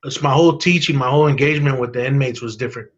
it's 0.06 0.22
my 0.22 0.32
whole 0.32 0.58
teaching, 0.58 0.96
my 0.96 1.10
whole 1.10 1.28
engagement 1.28 1.80
with 1.80 1.94
the 1.94 2.06
inmates 2.06 2.42
was 2.42 2.56
different. 2.56 2.90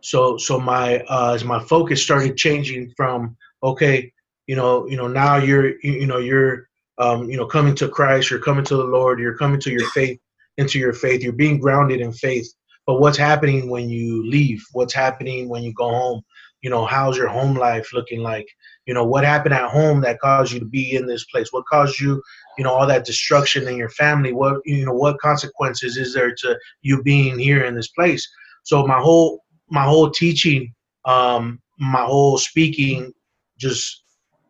So 0.00 0.36
so 0.36 0.58
my 0.58 1.00
uh, 1.08 1.32
as 1.34 1.44
my 1.44 1.62
focus 1.62 2.02
started 2.02 2.36
changing 2.36 2.92
from 2.96 3.36
okay, 3.62 4.12
you 4.46 4.56
know, 4.56 4.86
you 4.88 4.96
know 4.96 5.06
now 5.06 5.36
you're 5.36 5.78
you, 5.80 6.06
know 6.06 6.18
you're 6.18 6.68
um, 6.98 7.30
you 7.30 7.36
know 7.36 7.46
coming 7.46 7.74
to 7.76 7.88
Christ, 7.88 8.30
you're 8.30 8.40
coming 8.40 8.64
to 8.64 8.76
the 8.76 8.84
Lord, 8.84 9.20
you're 9.20 9.38
coming 9.38 9.60
to 9.60 9.70
your 9.70 9.86
faith 9.88 10.18
into 10.58 10.78
your 10.78 10.92
faith, 10.92 11.22
you're 11.22 11.32
being 11.32 11.58
grounded 11.58 12.00
in 12.00 12.12
faith 12.12 12.52
but 12.86 13.00
what's 13.00 13.16
happening 13.16 13.70
when 13.70 13.88
you 13.88 14.28
leave? 14.28 14.62
What's 14.72 14.92
happening 14.92 15.48
when 15.48 15.62
you 15.62 15.72
go 15.72 15.88
home? 15.88 16.22
you 16.62 16.70
know, 16.70 16.86
how's 16.86 17.16
your 17.16 17.28
home 17.28 17.54
life 17.54 17.92
looking 17.92 18.20
like? 18.20 18.48
You 18.86 18.94
know, 18.94 19.04
what 19.04 19.24
happened 19.24 19.54
at 19.54 19.70
home 19.70 20.00
that 20.02 20.20
caused 20.20 20.52
you 20.52 20.60
to 20.60 20.64
be 20.64 20.94
in 20.94 21.06
this 21.06 21.24
place? 21.24 21.52
What 21.52 21.66
caused 21.66 22.00
you, 22.00 22.22
you 22.58 22.64
know, 22.64 22.72
all 22.72 22.86
that 22.86 23.04
destruction 23.04 23.68
in 23.68 23.76
your 23.76 23.88
family? 23.90 24.32
What, 24.32 24.60
you 24.64 24.84
know, 24.84 24.92
what 24.92 25.18
consequences 25.20 25.96
is 25.96 26.14
there 26.14 26.34
to 26.34 26.58
you 26.82 27.02
being 27.02 27.38
here 27.38 27.64
in 27.64 27.74
this 27.74 27.88
place? 27.88 28.26
So 28.64 28.86
my 28.86 28.98
whole, 28.98 29.42
my 29.70 29.84
whole 29.84 30.10
teaching, 30.10 30.74
um, 31.04 31.60
my 31.78 32.02
whole 32.02 32.38
speaking 32.38 33.12
just 33.58 34.04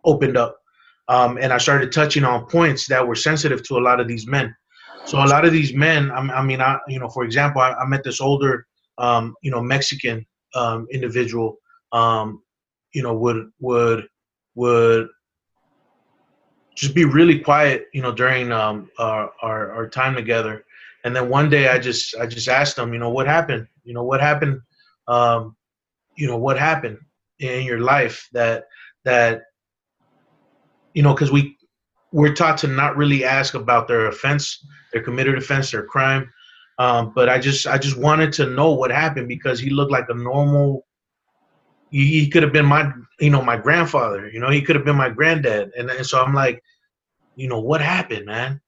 opened 0.05 0.37
up. 0.37 0.57
Um, 1.09 1.39
and 1.39 1.53
I 1.53 1.59
started 1.59 1.93
touching 1.93 2.25
on 2.25 2.47
points 2.47 2.87
that 2.89 3.07
were 3.07 3.15
sensitive 3.15 3.63
to 3.65 3.79
a 3.79 3.81
lot 3.81 4.01
of 4.01 4.09
these 4.09 4.27
men. 4.27 4.55
So 5.05 5.19
a 5.19 5.27
lot 5.27 5.45
of 5.45 5.53
these 5.53 5.75
men, 5.75 6.11
I, 6.11 6.19
I 6.19 6.43
mean, 6.43 6.61
I, 6.61 6.79
you 6.87 7.01
know, 7.01 7.09
for 7.09 7.25
example, 7.25 7.61
I, 7.61 7.73
I 7.73 7.87
met 7.87 8.05
this 8.05 8.21
older, 8.21 8.67
um, 8.99 9.35
you 9.43 9.51
know, 9.51 9.61
Mexican 9.61 10.25
um, 10.55 10.87
individual 10.93 11.59
um, 11.93 12.43
you 12.93 13.03
know, 13.03 13.15
would 13.15 13.51
would 13.61 14.07
would 14.55 15.09
just 16.75 16.95
be 16.95 17.05
really 17.05 17.39
quiet, 17.39 17.87
you 17.93 18.03
know, 18.03 18.13
during 18.13 18.53
um, 18.53 18.91
our, 18.99 19.31
our, 19.43 19.73
our 19.73 19.89
time 19.89 20.15
together. 20.15 20.65
And 21.05 21.15
then 21.15 21.29
one 21.29 21.51
day, 21.51 21.69
I 21.69 21.79
just 21.79 22.15
I 22.17 22.27
just 22.27 22.49
asked 22.49 22.79
him, 22.79 22.93
you 22.93 22.99
know, 22.99 23.11
what 23.11 23.27
happened? 23.27 23.67
You 23.83 23.93
know, 23.93 24.05
what 24.05 24.21
happened? 24.21 24.61
Um, 25.09 25.57
you 26.17 26.29
know, 26.29 26.37
what 26.37 26.59
happened 26.59 26.99
in 27.41 27.65
your 27.65 27.81
life 27.81 28.29
that 28.33 28.67
that 29.05 29.43
you 30.95 31.03
know, 31.03 31.13
because 31.13 31.33
we 31.33 31.57
we're 32.13 32.35
taught 32.35 32.59
to 32.59 32.69
not 32.69 32.97
really 32.97 33.25
ask 33.25 33.55
about 33.55 33.89
their 33.89 34.07
offense, 34.07 34.65
their 34.93 35.03
committed 35.03 35.37
offense, 35.37 35.71
their 35.71 35.85
crime. 35.85 36.31
Um, 36.79 37.13
but 37.15 37.29
I 37.29 37.39
just 37.39 37.67
I 37.67 37.79
just 37.79 37.99
wanted 37.99 38.33
to 38.35 38.47
know 38.47 38.73
what 38.73 38.91
happened 38.91 39.29
because 39.29 39.59
he 39.59 39.71
looked 39.71 39.93
like 39.93 40.09
a 40.09 40.15
normal 40.15 40.87
he, 41.93 42.29
could 42.29 42.43
have 42.43 42.53
been 42.53 42.67
my 42.67 42.91
you 43.21 43.31
know 43.31 43.43
my 43.43 43.57
grandfather 43.57 44.29
you 44.31 44.41
know 44.41 44.51
he 44.51 44.63
could 44.63 44.75
have 44.75 44.85
been 44.85 44.97
my 44.97 45.11
granddad. 45.11 45.71
And, 45.77 45.91
and 45.91 46.07
so 46.07 46.21
i'm 46.21 46.35
like 46.35 46.63
you 47.37 47.49
know 47.49 47.61
what 47.61 47.81
happened 47.81 48.27
man? 48.27 48.61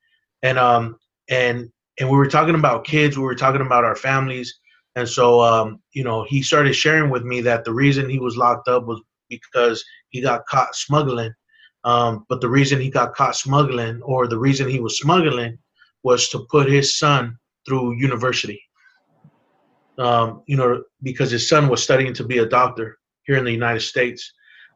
And 0.42 0.58
um 0.58 0.96
and 1.28 1.70
and 1.98 2.08
we 2.08 2.16
were 2.16 2.28
talking 2.28 2.54
about 2.54 2.84
kids 2.84 3.16
we 3.16 3.24
were 3.24 3.34
talking 3.34 3.62
about 3.62 3.84
our 3.84 3.96
families. 3.96 4.58
And 4.96 5.08
so 5.08 5.40
um 5.42 5.80
you 5.92 6.04
know 6.04 6.24
he 6.28 6.42
started 6.42 6.74
sharing 6.74 7.10
with 7.10 7.24
me 7.24 7.40
that 7.42 7.64
the 7.64 7.72
reason 7.72 8.08
he 8.08 8.18
was 8.18 8.36
locked 8.36 8.68
up 8.68 8.86
was 8.86 9.00
because 9.28 9.84
he 10.10 10.20
got 10.20 10.46
caught 10.46 10.74
smuggling. 10.74 11.32
Um 11.84 12.24
but 12.28 12.40
the 12.40 12.48
reason 12.48 12.80
he 12.80 12.90
got 12.90 13.14
caught 13.14 13.36
smuggling 13.36 14.02
or 14.02 14.26
the 14.26 14.38
reason 14.38 14.68
he 14.68 14.80
was 14.80 14.98
smuggling 14.98 15.58
was 16.02 16.28
to 16.28 16.46
put 16.50 16.68
his 16.68 16.98
son 16.98 17.38
through 17.66 17.96
university. 17.96 18.60
Um, 19.96 20.42
you 20.46 20.56
know, 20.56 20.82
because 21.02 21.30
his 21.30 21.48
son 21.48 21.68
was 21.68 21.82
studying 21.82 22.12
to 22.14 22.24
be 22.24 22.38
a 22.38 22.46
doctor 22.46 22.98
here 23.26 23.36
in 23.36 23.44
the 23.44 23.52
United 23.52 23.80
States. 23.80 24.32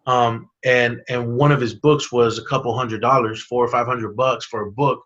Um, 0.07 0.49
and 0.65 1.03
and 1.09 1.37
one 1.37 1.53
of 1.53 1.61
his 1.61 1.75
books 1.75 2.11
was 2.11 2.39
a 2.39 2.45
couple 2.45 2.77
hundred 2.77 3.01
dollars, 3.03 3.43
four 3.43 3.65
or 3.65 3.69
five 3.69 3.87
hundred 3.87 4.17
bucks 4.17 4.47
for 4.47 4.63
a 4.63 4.73
book, 4.73 5.03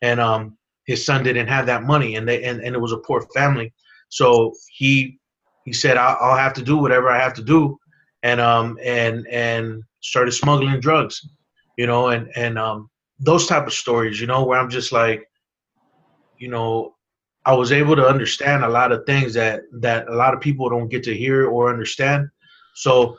and 0.00 0.20
um, 0.20 0.56
his 0.86 1.04
son 1.04 1.24
didn't 1.24 1.48
have 1.48 1.66
that 1.66 1.82
money, 1.82 2.14
and 2.16 2.28
they 2.28 2.44
and, 2.44 2.60
and 2.60 2.74
it 2.74 2.80
was 2.80 2.92
a 2.92 2.98
poor 2.98 3.26
family, 3.34 3.72
so 4.08 4.52
he 4.70 5.18
he 5.64 5.72
said 5.72 5.96
I'll, 5.96 6.16
I'll 6.20 6.36
have 6.36 6.52
to 6.54 6.62
do 6.62 6.76
whatever 6.76 7.10
I 7.10 7.18
have 7.18 7.34
to 7.34 7.42
do, 7.42 7.78
and 8.22 8.40
um 8.40 8.78
and 8.82 9.26
and 9.28 9.82
started 10.00 10.32
smuggling 10.32 10.78
drugs, 10.78 11.26
you 11.76 11.86
know, 11.86 12.08
and 12.08 12.30
and 12.36 12.58
um 12.58 12.90
those 13.18 13.46
type 13.46 13.66
of 13.66 13.72
stories, 13.72 14.20
you 14.20 14.26
know, 14.26 14.44
where 14.44 14.58
I'm 14.58 14.70
just 14.70 14.92
like, 14.92 15.28
you 16.38 16.48
know, 16.48 16.94
I 17.44 17.54
was 17.54 17.72
able 17.72 17.96
to 17.96 18.06
understand 18.06 18.64
a 18.64 18.68
lot 18.68 18.92
of 18.92 19.04
things 19.06 19.34
that 19.34 19.62
that 19.80 20.08
a 20.08 20.14
lot 20.14 20.34
of 20.34 20.40
people 20.40 20.68
don't 20.68 20.88
get 20.88 21.02
to 21.04 21.16
hear 21.16 21.48
or 21.48 21.70
understand, 21.70 22.28
so, 22.74 23.16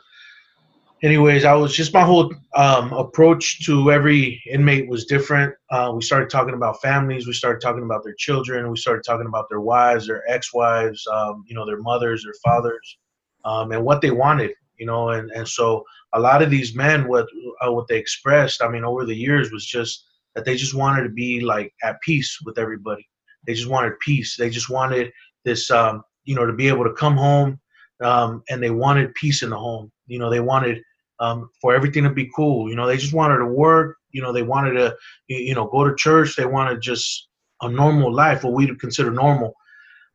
anyways, 1.02 1.44
I 1.44 1.54
was 1.54 1.74
just 1.74 1.92
my 1.92 2.02
whole 2.02 2.32
um, 2.54 2.92
approach 2.92 3.64
to 3.66 3.90
every 3.90 4.42
inmate 4.50 4.88
was 4.88 5.06
different. 5.06 5.54
Uh, 5.70 5.92
we 5.94 6.02
started 6.02 6.30
talking 6.30 6.54
about 6.54 6.80
families. 6.80 7.26
We 7.26 7.32
started 7.32 7.60
talking 7.60 7.82
about 7.82 8.04
their 8.04 8.14
children. 8.14 8.70
We 8.70 8.76
started 8.76 9.02
talking 9.04 9.26
about 9.26 9.48
their 9.48 9.60
wives, 9.60 10.06
their 10.06 10.22
ex-wives, 10.30 11.06
um, 11.12 11.44
you 11.46 11.54
know, 11.54 11.66
their 11.66 11.80
mothers, 11.80 12.24
their 12.24 12.34
fathers, 12.44 12.98
um, 13.44 13.72
and 13.72 13.84
what 13.84 14.00
they 14.00 14.10
wanted. 14.10 14.52
You 14.76 14.84
know, 14.84 15.08
and 15.10 15.30
and 15.30 15.48
so 15.48 15.84
a 16.12 16.20
lot 16.20 16.42
of 16.42 16.50
these 16.50 16.74
men, 16.74 17.08
what 17.08 17.26
uh, 17.66 17.72
what 17.72 17.88
they 17.88 17.98
expressed, 17.98 18.62
I 18.62 18.68
mean, 18.68 18.84
over 18.84 19.06
the 19.06 19.16
years, 19.16 19.50
was 19.50 19.64
just 19.64 20.04
that 20.34 20.44
they 20.44 20.54
just 20.54 20.74
wanted 20.74 21.04
to 21.04 21.08
be 21.08 21.40
like 21.40 21.72
at 21.82 22.00
peace 22.02 22.38
with 22.44 22.58
everybody. 22.58 23.08
They 23.46 23.54
just 23.54 23.70
wanted 23.70 23.98
peace. 24.00 24.36
They 24.36 24.50
just 24.50 24.68
wanted 24.68 25.12
this, 25.44 25.70
um, 25.70 26.02
you 26.24 26.34
know, 26.34 26.44
to 26.44 26.52
be 26.52 26.68
able 26.68 26.84
to 26.84 26.92
come 26.92 27.16
home 27.16 27.58
um, 28.02 28.42
and 28.48 28.62
they 28.62 28.70
wanted 28.70 29.14
peace 29.14 29.42
in 29.42 29.50
the 29.50 29.58
home. 29.58 29.90
You 30.06 30.18
know, 30.18 30.30
they 30.30 30.40
wanted 30.40 30.82
um, 31.20 31.50
for 31.60 31.74
everything 31.74 32.04
to 32.04 32.10
be 32.10 32.30
cool. 32.34 32.68
You 32.68 32.76
know, 32.76 32.86
they 32.86 32.96
just 32.96 33.14
wanted 33.14 33.38
to 33.38 33.46
work. 33.46 33.96
You 34.10 34.22
know, 34.22 34.32
they 34.32 34.42
wanted 34.42 34.72
to, 34.72 34.96
you 35.28 35.54
know, 35.54 35.66
go 35.66 35.84
to 35.84 35.94
church. 35.94 36.36
They 36.36 36.46
wanted 36.46 36.80
just 36.80 37.28
a 37.62 37.68
normal 37.68 38.12
life, 38.12 38.44
what 38.44 38.52
we 38.52 38.66
would 38.66 38.80
consider 38.80 39.10
normal. 39.10 39.54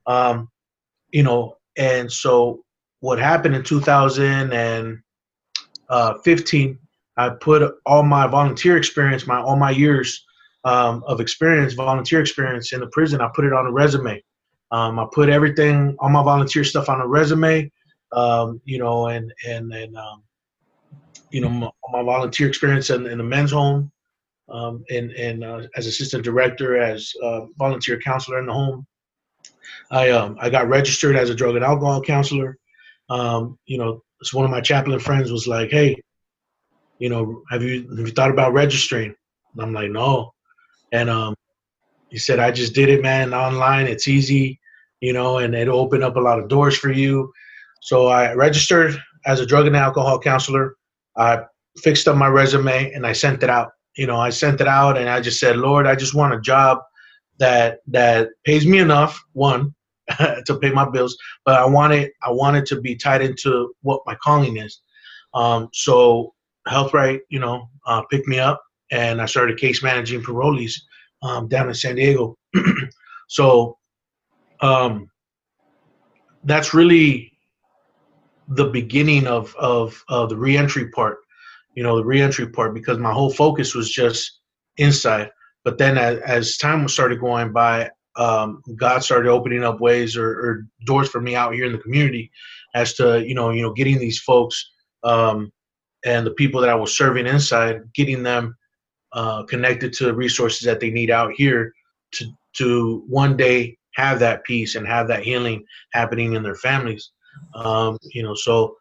Um, 0.07 0.49
you 1.11 1.23
know, 1.23 1.57
and 1.77 2.11
so 2.11 2.63
what 2.99 3.19
happened 3.19 3.55
in 3.55 3.63
2015, 3.63 5.01
uh, 5.89 6.13
I 7.17 7.29
put 7.29 7.75
all 7.85 8.03
my 8.03 8.27
volunteer 8.27 8.77
experience, 8.77 9.27
my 9.27 9.41
all 9.41 9.57
my 9.57 9.71
years 9.71 10.23
um, 10.63 11.03
of 11.07 11.19
experience, 11.19 11.73
volunteer 11.73 12.21
experience 12.21 12.73
in 12.73 12.79
the 12.79 12.87
prison. 12.87 13.21
I 13.21 13.29
put 13.35 13.45
it 13.45 13.53
on 13.53 13.65
a 13.65 13.71
resume. 13.71 14.23
Um, 14.71 14.99
I 14.99 15.05
put 15.11 15.29
everything, 15.29 15.95
all 15.99 16.09
my 16.09 16.23
volunteer 16.23 16.63
stuff 16.63 16.87
on 16.87 17.01
a 17.01 17.07
resume, 17.07 17.69
um, 18.13 18.61
you 18.65 18.77
know, 18.77 19.07
and 19.07 19.33
and 19.47 19.73
and 19.73 19.97
um, 19.97 20.23
you 21.29 21.41
know 21.41 21.49
my, 21.49 21.69
my 21.91 22.03
volunteer 22.03 22.47
experience 22.47 22.89
in, 22.89 23.05
in, 23.05 23.17
the 23.17 23.23
men's 23.23 23.51
home, 23.51 23.91
um, 24.49 24.83
and 24.89 25.11
and 25.11 25.43
uh, 25.43 25.61
as 25.75 25.87
assistant 25.87 26.23
director, 26.23 26.77
as 26.77 27.13
uh, 27.21 27.41
volunteer 27.57 27.99
counselor 27.99 28.39
in 28.39 28.45
the 28.45 28.53
home. 28.53 28.85
I 29.91 30.09
um, 30.11 30.37
I 30.39 30.49
got 30.49 30.69
registered 30.69 31.17
as 31.17 31.29
a 31.29 31.35
drug 31.35 31.55
and 31.55 31.65
alcohol 31.65 32.01
counselor. 32.01 32.57
Um, 33.09 33.59
you 33.65 33.77
know, 33.77 34.01
so 34.23 34.37
one 34.37 34.45
of 34.45 34.51
my 34.51 34.61
chaplain 34.61 34.99
friends 34.99 35.31
was 35.33 35.47
like, 35.47 35.69
"Hey, 35.69 36.01
you 36.97 37.09
know, 37.09 37.43
have 37.49 37.61
you 37.61 37.89
have 37.89 38.07
you 38.07 38.13
thought 38.13 38.31
about 38.31 38.53
registering?" 38.53 39.13
And 39.53 39.61
I'm 39.61 39.73
like, 39.73 39.91
"No," 39.91 40.33
and 40.93 41.09
um, 41.09 41.35
he 42.09 42.17
said, 42.17 42.39
"I 42.39 42.51
just 42.51 42.73
did 42.73 42.87
it, 42.87 43.01
man, 43.01 43.33
online. 43.33 43.87
It's 43.87 44.07
easy 44.07 44.60
you 45.01 45.13
know, 45.13 45.39
and 45.39 45.53
it 45.53 45.67
opened 45.67 46.03
up 46.03 46.15
a 46.15 46.19
lot 46.19 46.39
of 46.39 46.47
doors 46.47 46.77
for 46.77 46.91
you. 46.91 47.31
So 47.81 48.07
I 48.07 48.33
registered 48.33 48.97
as 49.25 49.39
a 49.39 49.45
drug 49.45 49.67
and 49.67 49.75
alcohol 49.75 50.19
counselor. 50.19 50.75
I 51.17 51.41
fixed 51.77 52.07
up 52.07 52.15
my 52.15 52.27
resume 52.27 52.91
and 52.93 53.05
I 53.05 53.13
sent 53.13 53.43
it 53.43 53.49
out. 53.49 53.71
You 53.97 54.07
know, 54.07 54.17
I 54.17 54.29
sent 54.29 54.61
it 54.61 54.67
out 54.67 54.97
and 54.97 55.09
I 55.09 55.19
just 55.19 55.39
said, 55.39 55.57
Lord, 55.57 55.85
I 55.85 55.95
just 55.95 56.13
want 56.13 56.33
a 56.33 56.39
job 56.39 56.79
that 57.39 57.79
that 57.87 58.29
pays 58.45 58.65
me 58.65 58.77
enough, 58.77 59.21
one, 59.33 59.73
to 60.45 60.59
pay 60.61 60.71
my 60.71 60.87
bills, 60.89 61.17
but 61.43 61.55
I 61.55 61.65
want 61.65 61.93
it 61.93 62.13
I 62.23 62.31
want 62.31 62.57
it 62.57 62.65
to 62.67 62.79
be 62.79 62.95
tied 62.95 63.21
into 63.21 63.73
what 63.81 64.01
my 64.05 64.15
calling 64.15 64.57
is. 64.57 64.79
Um, 65.33 65.69
so 65.73 66.33
Health 66.67 66.93
Right, 66.93 67.21
you 67.29 67.39
know, 67.39 67.67
uh, 67.87 68.03
picked 68.03 68.27
me 68.27 68.39
up 68.39 68.61
and 68.91 69.21
I 69.21 69.25
started 69.25 69.57
case 69.57 69.81
managing 69.81 70.21
parolees 70.21 70.73
um, 71.23 71.47
down 71.47 71.67
in 71.67 71.73
San 71.73 71.95
Diego. 71.95 72.37
so 73.27 73.77
um, 74.61 75.09
that's 76.43 76.73
really 76.73 77.31
the 78.47 78.65
beginning 78.65 79.27
of, 79.27 79.55
of, 79.57 80.03
the 80.29 80.35
reentry 80.35 80.89
part, 80.89 81.19
you 81.75 81.83
know, 81.83 81.97
the 81.97 82.05
reentry 82.05 82.47
part, 82.47 82.73
because 82.73 82.97
my 82.97 83.11
whole 83.11 83.31
focus 83.31 83.73
was 83.73 83.89
just 83.89 84.39
inside. 84.77 85.29
But 85.63 85.77
then 85.77 85.97
as, 85.97 86.19
as 86.19 86.57
time 86.57 86.87
started 86.87 87.19
going 87.19 87.53
by, 87.53 87.89
um, 88.17 88.61
God 88.75 89.03
started 89.03 89.29
opening 89.29 89.63
up 89.63 89.79
ways 89.79 90.17
or, 90.17 90.29
or, 90.29 90.67
doors 90.85 91.07
for 91.07 91.21
me 91.21 91.33
out 91.35 91.53
here 91.53 91.65
in 91.65 91.71
the 91.71 91.77
community 91.77 92.29
as 92.75 92.93
to, 92.95 93.25
you 93.25 93.33
know, 93.33 93.51
you 93.51 93.61
know, 93.61 93.71
getting 93.71 93.99
these 93.99 94.19
folks 94.19 94.69
um, 95.03 95.51
and 96.03 96.25
the 96.25 96.31
people 96.31 96.59
that 96.59 96.69
I 96.69 96.75
was 96.75 96.97
serving 96.97 97.25
inside, 97.25 97.81
getting 97.93 98.21
them 98.21 98.57
uh, 99.13 99.43
connected 99.43 99.93
to 99.93 100.05
the 100.05 100.13
resources 100.13 100.65
that 100.65 100.81
they 100.81 100.89
need 100.89 101.09
out 101.09 101.31
here 101.31 101.73
to, 102.13 102.25
to 102.53 103.03
one 103.07 103.37
day 103.37 103.77
have 103.95 104.19
that 104.19 104.43
peace 104.43 104.75
and 104.75 104.87
have 104.87 105.07
that 105.07 105.23
healing 105.23 105.63
happening 105.93 106.33
in 106.33 106.43
their 106.43 106.55
families. 106.55 107.11
Um, 107.55 107.97
you 108.03 108.23
know, 108.23 108.35
so 108.35 108.75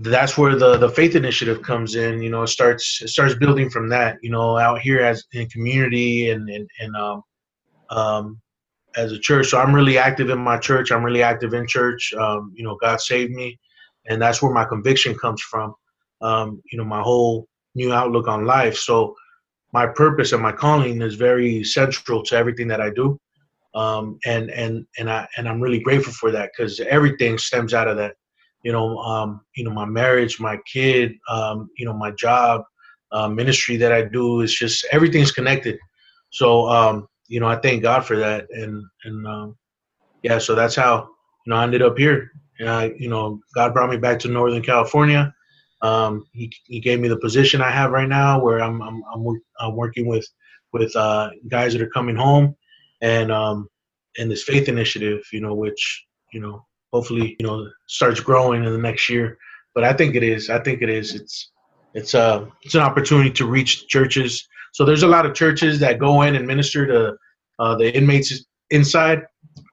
that's 0.00 0.38
where 0.38 0.54
the 0.56 0.76
the 0.76 0.88
faith 0.88 1.16
initiative 1.16 1.62
comes 1.62 1.96
in. 1.96 2.22
You 2.22 2.30
know, 2.30 2.42
it 2.42 2.48
starts 2.48 3.00
it 3.02 3.08
starts 3.08 3.34
building 3.34 3.70
from 3.70 3.88
that. 3.90 4.16
You 4.22 4.30
know, 4.30 4.56
out 4.56 4.80
here 4.80 5.00
as 5.00 5.24
in 5.32 5.48
community 5.48 6.30
and 6.30 6.48
and, 6.48 6.68
and 6.80 6.96
um, 6.96 7.22
um, 7.90 8.40
as 8.96 9.12
a 9.12 9.18
church. 9.18 9.48
So 9.48 9.58
I'm 9.58 9.74
really 9.74 9.98
active 9.98 10.30
in 10.30 10.38
my 10.38 10.58
church. 10.58 10.90
I'm 10.90 11.04
really 11.04 11.22
active 11.22 11.54
in 11.54 11.66
church. 11.66 12.12
Um, 12.18 12.52
you 12.54 12.64
know, 12.64 12.76
God 12.80 13.00
saved 13.00 13.32
me, 13.32 13.58
and 14.08 14.20
that's 14.20 14.40
where 14.40 14.52
my 14.52 14.64
conviction 14.64 15.14
comes 15.14 15.42
from. 15.42 15.74
Um, 16.20 16.62
you 16.70 16.78
know, 16.78 16.84
my 16.84 17.02
whole 17.02 17.46
new 17.74 17.92
outlook 17.92 18.28
on 18.28 18.44
life. 18.44 18.76
So 18.76 19.14
my 19.72 19.86
purpose 19.86 20.32
and 20.32 20.42
my 20.42 20.52
calling 20.52 21.02
is 21.02 21.14
very 21.14 21.62
central 21.62 22.22
to 22.24 22.36
everything 22.36 22.68
that 22.68 22.80
I 22.80 22.90
do 22.90 23.20
um, 23.74 24.18
and 24.26 24.50
and 24.50 24.86
and 24.98 25.10
I 25.10 25.28
and 25.36 25.48
I'm 25.48 25.60
really 25.60 25.80
grateful 25.80 26.12
for 26.12 26.30
that 26.32 26.50
because 26.56 26.80
everything 26.80 27.38
stems 27.38 27.74
out 27.74 27.88
of 27.88 27.96
that. 27.98 28.14
you 28.62 28.72
know, 28.72 28.98
um, 28.98 29.40
you 29.54 29.64
know, 29.64 29.70
my 29.70 29.84
marriage, 29.84 30.40
my 30.40 30.58
kid, 30.72 31.12
um, 31.28 31.70
you 31.78 31.86
know, 31.86 31.92
my 31.92 32.10
job, 32.12 32.62
uh, 33.12 33.28
ministry 33.28 33.76
that 33.76 33.92
I 33.92 34.02
do. 34.02 34.40
It's 34.42 34.56
just 34.58 34.86
everything's 34.92 35.32
connected. 35.32 35.78
So, 36.30 36.68
um, 36.68 37.08
you 37.28 37.40
know, 37.40 37.46
I 37.48 37.56
thank 37.56 37.82
God 37.82 38.04
for 38.04 38.16
that, 38.16 38.46
and 38.50 38.82
and 39.04 39.26
um, 39.26 39.56
yeah, 40.22 40.38
so 40.38 40.54
that's 40.54 40.74
how 40.76 41.08
you 41.46 41.50
know 41.50 41.56
I 41.56 41.64
ended 41.64 41.82
up 41.82 41.98
here. 41.98 42.30
And 42.60 42.68
I, 42.68 42.92
you 42.98 43.08
know, 43.08 43.40
God 43.54 43.72
brought 43.72 43.90
me 43.90 43.96
back 43.98 44.18
to 44.20 44.28
Northern 44.28 44.62
California. 44.62 45.32
Um, 45.82 46.26
he, 46.32 46.52
he 46.66 46.80
gave 46.80 46.98
me 47.00 47.08
the 47.08 47.18
position 47.18 47.62
I 47.62 47.70
have 47.70 47.92
right 47.92 48.08
now, 48.08 48.40
where 48.42 48.60
I'm 48.60 48.82
I'm, 48.82 49.02
I'm, 49.14 49.42
I'm 49.60 49.76
working 49.76 50.06
with 50.06 50.26
with 50.72 50.94
uh, 50.96 51.30
guys 51.48 51.72
that 51.72 51.82
are 51.82 51.90
coming 51.90 52.16
home, 52.16 52.56
and 53.00 53.30
um, 53.30 53.68
and 54.18 54.30
this 54.30 54.42
faith 54.42 54.68
initiative, 54.68 55.20
you 55.32 55.40
know, 55.40 55.54
which 55.54 56.04
you 56.32 56.40
know 56.40 56.64
hopefully 56.92 57.36
you 57.38 57.46
know 57.46 57.66
starts 57.86 58.20
growing 58.20 58.64
in 58.64 58.72
the 58.72 58.78
next 58.78 59.08
year. 59.08 59.38
But 59.74 59.84
I 59.84 59.92
think 59.92 60.14
it 60.14 60.22
is. 60.22 60.50
I 60.50 60.58
think 60.60 60.82
it 60.82 60.88
is. 60.88 61.14
It's 61.14 61.50
it's 61.94 62.14
a 62.14 62.20
uh, 62.20 62.46
it's 62.62 62.74
an 62.74 62.82
opportunity 62.82 63.30
to 63.30 63.46
reach 63.46 63.88
churches. 63.88 64.46
So 64.72 64.84
there's 64.84 65.02
a 65.02 65.08
lot 65.08 65.26
of 65.26 65.34
churches 65.34 65.80
that 65.80 65.98
go 65.98 66.22
in 66.22 66.36
and 66.36 66.46
minister 66.46 66.86
to 66.86 67.16
uh, 67.58 67.74
the 67.76 67.94
inmates 67.94 68.44
inside, 68.70 69.22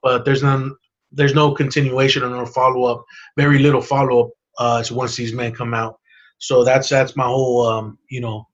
but 0.04 0.26
there's 0.26 0.44
none. 0.44 0.76
There's 1.12 1.34
no 1.34 1.54
continuation 1.54 2.24
or 2.24 2.30
no 2.30 2.46
follow 2.46 2.84
up. 2.84 3.06
Very 3.38 3.60
little 3.60 3.82
follow 3.82 4.26
up 4.26 4.30
uh, 4.60 4.84
once 4.92 5.16
these 5.16 5.34
men 5.34 5.54
come 5.54 5.74
out. 5.74 5.98
So 6.40 6.64
that's 6.64 6.90
that's 6.90 7.16
my 7.16 7.26
whole 7.26 7.66
um, 7.66 7.98
you 8.10 8.22
know 8.22 8.48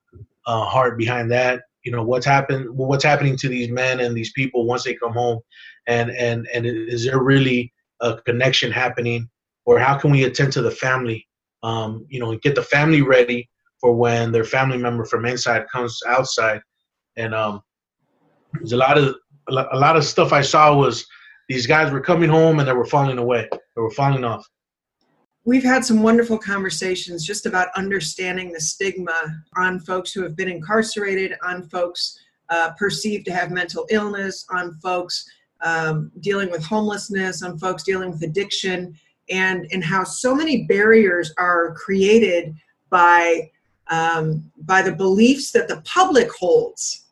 uh, 0.45 0.65
heart 0.65 0.97
behind 0.97 1.31
that. 1.31 1.61
You 1.83 1.91
know 1.91 2.03
what's 2.03 2.25
happened, 2.25 2.69
what's 2.69 3.03
happening 3.03 3.35
to 3.37 3.49
these 3.49 3.69
men 3.69 3.99
and 3.99 4.15
these 4.15 4.31
people 4.33 4.65
once 4.65 4.83
they 4.83 4.95
come 4.95 5.13
home, 5.13 5.39
and 5.87 6.11
and 6.11 6.47
and 6.53 6.65
is 6.65 7.05
there 7.05 7.21
really 7.21 7.73
a 8.01 8.17
connection 8.21 8.71
happening, 8.71 9.29
or 9.65 9.79
how 9.79 9.97
can 9.97 10.11
we 10.11 10.23
attend 10.23 10.53
to 10.53 10.61
the 10.61 10.71
family? 10.71 11.27
Um, 11.63 12.05
you 12.09 12.19
know, 12.19 12.35
get 12.37 12.55
the 12.55 12.63
family 12.63 13.01
ready 13.01 13.49
for 13.79 13.93
when 13.93 14.31
their 14.31 14.43
family 14.43 14.77
member 14.77 15.05
from 15.05 15.25
inside 15.25 15.65
comes 15.71 15.99
outside. 16.07 16.61
And 17.17 17.33
um, 17.33 17.61
there's 18.53 18.73
a 18.73 18.77
lot 18.77 18.97
of 18.97 19.15
a 19.49 19.77
lot 19.77 19.97
of 19.97 20.05
stuff 20.05 20.31
I 20.31 20.41
saw 20.41 20.75
was 20.75 21.05
these 21.49 21.67
guys 21.67 21.91
were 21.91 21.99
coming 21.99 22.29
home 22.29 22.59
and 22.59 22.67
they 22.67 22.73
were 22.73 22.85
falling 22.85 23.17
away. 23.17 23.49
They 23.51 23.81
were 23.81 23.91
falling 23.91 24.23
off. 24.23 24.47
We've 25.43 25.63
had 25.63 25.83
some 25.83 26.03
wonderful 26.03 26.37
conversations 26.37 27.25
just 27.25 27.47
about 27.47 27.69
understanding 27.75 28.51
the 28.51 28.61
stigma 28.61 29.43
on 29.57 29.79
folks 29.79 30.11
who 30.11 30.21
have 30.21 30.35
been 30.35 30.49
incarcerated, 30.49 31.33
on 31.43 31.67
folks 31.69 32.19
uh, 32.49 32.71
perceived 32.77 33.25
to 33.25 33.31
have 33.31 33.49
mental 33.49 33.87
illness, 33.89 34.45
on 34.51 34.75
folks 34.75 35.27
um, 35.61 36.11
dealing 36.19 36.51
with 36.51 36.63
homelessness, 36.63 37.41
on 37.41 37.57
folks 37.57 37.83
dealing 37.83 38.11
with 38.11 38.21
addiction, 38.21 38.95
and 39.31 39.67
and 39.71 39.83
how 39.83 40.03
so 40.03 40.35
many 40.35 40.65
barriers 40.65 41.33
are 41.39 41.73
created 41.73 42.53
by 42.91 43.49
um, 43.87 44.51
by 44.63 44.83
the 44.83 44.91
beliefs 44.91 45.51
that 45.51 45.67
the 45.67 45.81
public 45.85 46.31
holds 46.31 47.07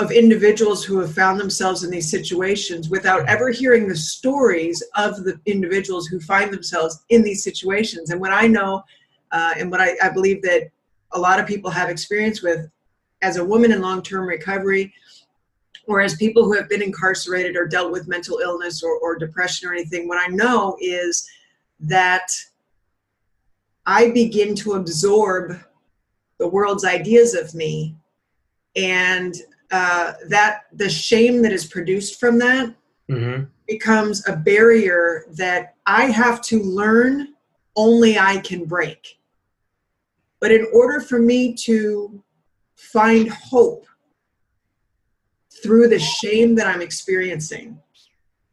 of 0.00 0.10
individuals 0.10 0.82
who 0.82 0.98
have 0.98 1.14
found 1.14 1.38
themselves 1.38 1.84
in 1.84 1.90
these 1.90 2.10
situations 2.10 2.88
without 2.88 3.28
ever 3.28 3.50
hearing 3.50 3.86
the 3.86 3.96
stories 3.96 4.82
of 4.96 5.24
the 5.24 5.38
individuals 5.44 6.06
who 6.06 6.18
find 6.18 6.50
themselves 6.52 7.04
in 7.10 7.22
these 7.22 7.44
situations. 7.44 8.10
And 8.10 8.20
what 8.20 8.32
I 8.32 8.46
know, 8.46 8.82
uh, 9.30 9.54
and 9.58 9.70
what 9.70 9.80
I, 9.80 9.96
I 10.02 10.08
believe 10.08 10.40
that 10.42 10.70
a 11.12 11.20
lot 11.20 11.38
of 11.38 11.46
people 11.46 11.70
have 11.70 11.90
experience 11.90 12.40
with 12.42 12.70
as 13.20 13.36
a 13.36 13.44
woman 13.44 13.72
in 13.72 13.82
long 13.82 14.02
term 14.02 14.26
recovery, 14.26 14.92
or 15.86 16.00
as 16.00 16.14
people 16.16 16.44
who 16.44 16.54
have 16.54 16.68
been 16.68 16.82
incarcerated 16.82 17.56
or 17.56 17.66
dealt 17.66 17.92
with 17.92 18.08
mental 18.08 18.38
illness 18.38 18.82
or, 18.82 18.98
or 19.00 19.18
depression 19.18 19.68
or 19.68 19.74
anything, 19.74 20.08
what 20.08 20.22
I 20.22 20.32
know 20.32 20.76
is 20.80 21.28
that 21.80 22.28
I 23.84 24.10
begin 24.10 24.54
to 24.56 24.74
absorb 24.74 25.60
the 26.38 26.48
world's 26.48 26.84
ideas 26.84 27.34
of 27.34 27.54
me 27.54 27.96
and 28.76 29.34
uh, 29.70 30.14
that 30.28 30.62
the 30.72 30.88
shame 30.88 31.42
that 31.42 31.52
is 31.52 31.66
produced 31.66 32.18
from 32.18 32.38
that 32.38 32.74
mm-hmm. 33.10 33.44
becomes 33.66 34.26
a 34.28 34.36
barrier 34.36 35.24
that 35.30 35.76
i 35.86 36.06
have 36.06 36.40
to 36.40 36.62
learn 36.62 37.34
only 37.76 38.18
i 38.18 38.38
can 38.38 38.64
break 38.64 39.18
but 40.40 40.50
in 40.50 40.66
order 40.72 41.00
for 41.00 41.18
me 41.18 41.54
to 41.54 42.22
find 42.74 43.28
hope 43.28 43.86
through 45.62 45.88
the 45.88 45.98
shame 45.98 46.54
that 46.54 46.66
I'm 46.66 46.80
experiencing. 46.80 47.78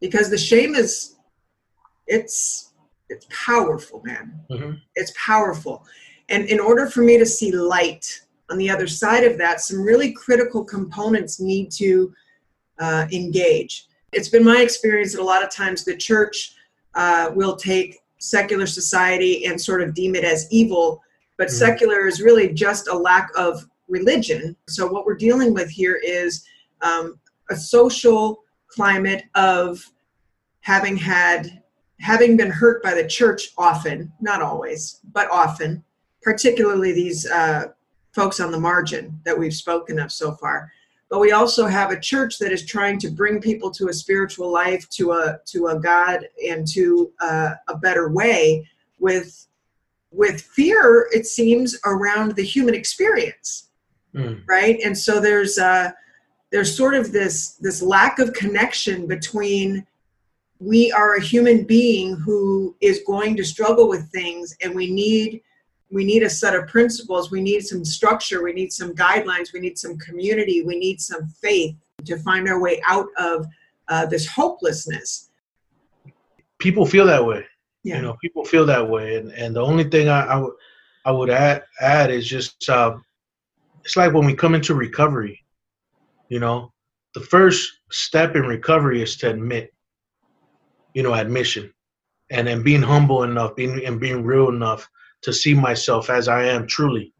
Because 0.00 0.30
the 0.30 0.38
shame 0.38 0.74
is 0.74 1.16
it's 2.06 2.72
it's 3.08 3.26
powerful, 3.30 4.02
man. 4.04 4.40
Mm-hmm. 4.50 4.72
It's 4.94 5.12
powerful. 5.16 5.84
And 6.28 6.44
in 6.46 6.60
order 6.60 6.86
for 6.86 7.02
me 7.02 7.16
to 7.18 7.26
see 7.26 7.50
light 7.52 8.20
on 8.50 8.58
the 8.58 8.70
other 8.70 8.86
side 8.86 9.24
of 9.24 9.38
that, 9.38 9.60
some 9.60 9.82
really 9.82 10.12
critical 10.12 10.64
components 10.64 11.40
need 11.40 11.70
to 11.72 12.12
uh, 12.78 13.06
engage. 13.12 13.86
It's 14.12 14.28
been 14.28 14.44
my 14.44 14.60
experience 14.62 15.12
that 15.12 15.20
a 15.20 15.24
lot 15.24 15.42
of 15.42 15.50
times 15.50 15.84
the 15.84 15.96
church 15.96 16.54
uh, 16.94 17.30
will 17.34 17.56
take 17.56 17.98
secular 18.18 18.66
society 18.66 19.44
and 19.46 19.60
sort 19.60 19.82
of 19.82 19.94
deem 19.94 20.14
it 20.14 20.24
as 20.24 20.46
evil, 20.50 21.02
but 21.36 21.48
mm-hmm. 21.48 21.56
secular 21.56 22.06
is 22.06 22.20
really 22.20 22.52
just 22.52 22.88
a 22.88 22.96
lack 22.96 23.30
of 23.36 23.66
religion. 23.88 24.56
So, 24.66 24.86
what 24.86 25.04
we're 25.04 25.16
dealing 25.16 25.52
with 25.52 25.70
here 25.70 26.00
is 26.02 26.44
um, 26.80 27.18
a 27.50 27.56
social 27.56 28.42
climate 28.68 29.24
of 29.34 29.84
having 30.60 30.96
had 30.96 31.62
having 32.00 32.36
been 32.36 32.50
hurt 32.50 32.82
by 32.82 32.94
the 32.94 33.06
church 33.06 33.48
often 33.58 34.12
not 34.20 34.40
always 34.40 35.00
but 35.12 35.28
often 35.30 35.82
particularly 36.22 36.92
these 36.92 37.26
uh, 37.30 37.66
folks 38.18 38.40
on 38.40 38.50
the 38.50 38.58
margin 38.58 39.20
that 39.24 39.38
we've 39.38 39.54
spoken 39.54 39.96
of 40.00 40.10
so 40.10 40.32
far. 40.32 40.72
But 41.08 41.20
we 41.20 41.30
also 41.30 41.66
have 41.66 41.92
a 41.92 42.00
church 42.00 42.40
that 42.40 42.50
is 42.50 42.66
trying 42.66 42.98
to 42.98 43.10
bring 43.10 43.40
people 43.40 43.70
to 43.70 43.88
a 43.88 43.92
spiritual 43.92 44.52
life 44.52 44.88
to 44.90 45.12
a 45.12 45.38
to 45.52 45.68
a 45.68 45.78
god 45.78 46.26
and 46.44 46.66
to 46.72 47.12
uh, 47.20 47.54
a 47.68 47.76
better 47.76 48.08
way 48.08 48.68
with 48.98 49.46
with 50.10 50.42
fear 50.42 51.08
it 51.12 51.26
seems 51.26 51.78
around 51.84 52.34
the 52.34 52.42
human 52.42 52.74
experience. 52.74 53.68
Mm. 54.14 54.42
right? 54.48 54.80
And 54.84 54.98
so 54.98 55.20
there's 55.20 55.56
uh 55.58 55.92
there's 56.50 56.76
sort 56.76 56.94
of 56.94 57.12
this 57.12 57.52
this 57.60 57.80
lack 57.82 58.18
of 58.18 58.32
connection 58.32 59.06
between 59.06 59.86
we 60.58 60.90
are 60.90 61.14
a 61.14 61.22
human 61.22 61.62
being 61.62 62.16
who 62.16 62.74
is 62.80 63.00
going 63.06 63.36
to 63.36 63.44
struggle 63.44 63.88
with 63.88 64.10
things 64.10 64.56
and 64.60 64.74
we 64.74 64.90
need 64.90 65.40
we 65.90 66.04
need 66.04 66.22
a 66.22 66.30
set 66.30 66.54
of 66.54 66.66
principles. 66.66 67.30
We 67.30 67.40
need 67.40 67.60
some 67.60 67.84
structure. 67.84 68.42
We 68.42 68.52
need 68.52 68.72
some 68.72 68.94
guidelines. 68.94 69.52
We 69.52 69.60
need 69.60 69.78
some 69.78 69.96
community. 69.98 70.62
We 70.62 70.78
need 70.78 71.00
some 71.00 71.28
faith 71.28 71.76
to 72.04 72.18
find 72.18 72.48
our 72.48 72.60
way 72.60 72.80
out 72.86 73.06
of 73.18 73.46
uh, 73.88 74.06
this 74.06 74.26
hopelessness. 74.26 75.30
People 76.58 76.84
feel 76.84 77.06
that 77.06 77.24
way. 77.24 77.44
Yeah. 77.84 77.96
you 77.96 78.02
know 78.02 78.16
people 78.20 78.44
feel 78.44 78.66
that 78.66 78.88
way. 78.88 79.16
And, 79.16 79.32
and 79.32 79.54
the 79.54 79.62
only 79.62 79.84
thing 79.84 80.08
i, 80.08 80.26
I 80.26 80.36
would 80.36 80.52
i 81.04 81.12
would 81.12 81.30
add 81.30 81.62
add 81.80 82.10
is 82.10 82.26
just 82.26 82.68
uh, 82.68 82.96
it's 83.84 83.96
like 83.96 84.12
when 84.12 84.26
we 84.26 84.34
come 84.34 84.56
into 84.56 84.74
recovery 84.74 85.44
you 86.28 86.38
know, 86.38 86.72
the 87.14 87.20
first 87.20 87.72
step 87.90 88.36
in 88.36 88.42
recovery 88.42 89.02
is 89.02 89.16
to 89.16 89.30
admit, 89.30 89.72
you 90.94 91.02
know, 91.02 91.14
admission, 91.14 91.72
and 92.30 92.46
then 92.46 92.62
being 92.62 92.82
humble 92.82 93.22
enough, 93.22 93.56
being 93.56 93.84
and 93.84 93.98
being 93.98 94.22
real 94.22 94.48
enough 94.48 94.88
to 95.22 95.32
see 95.32 95.54
myself 95.54 96.10
as 96.10 96.28
I 96.28 96.44
am 96.44 96.66
truly. 96.66 97.12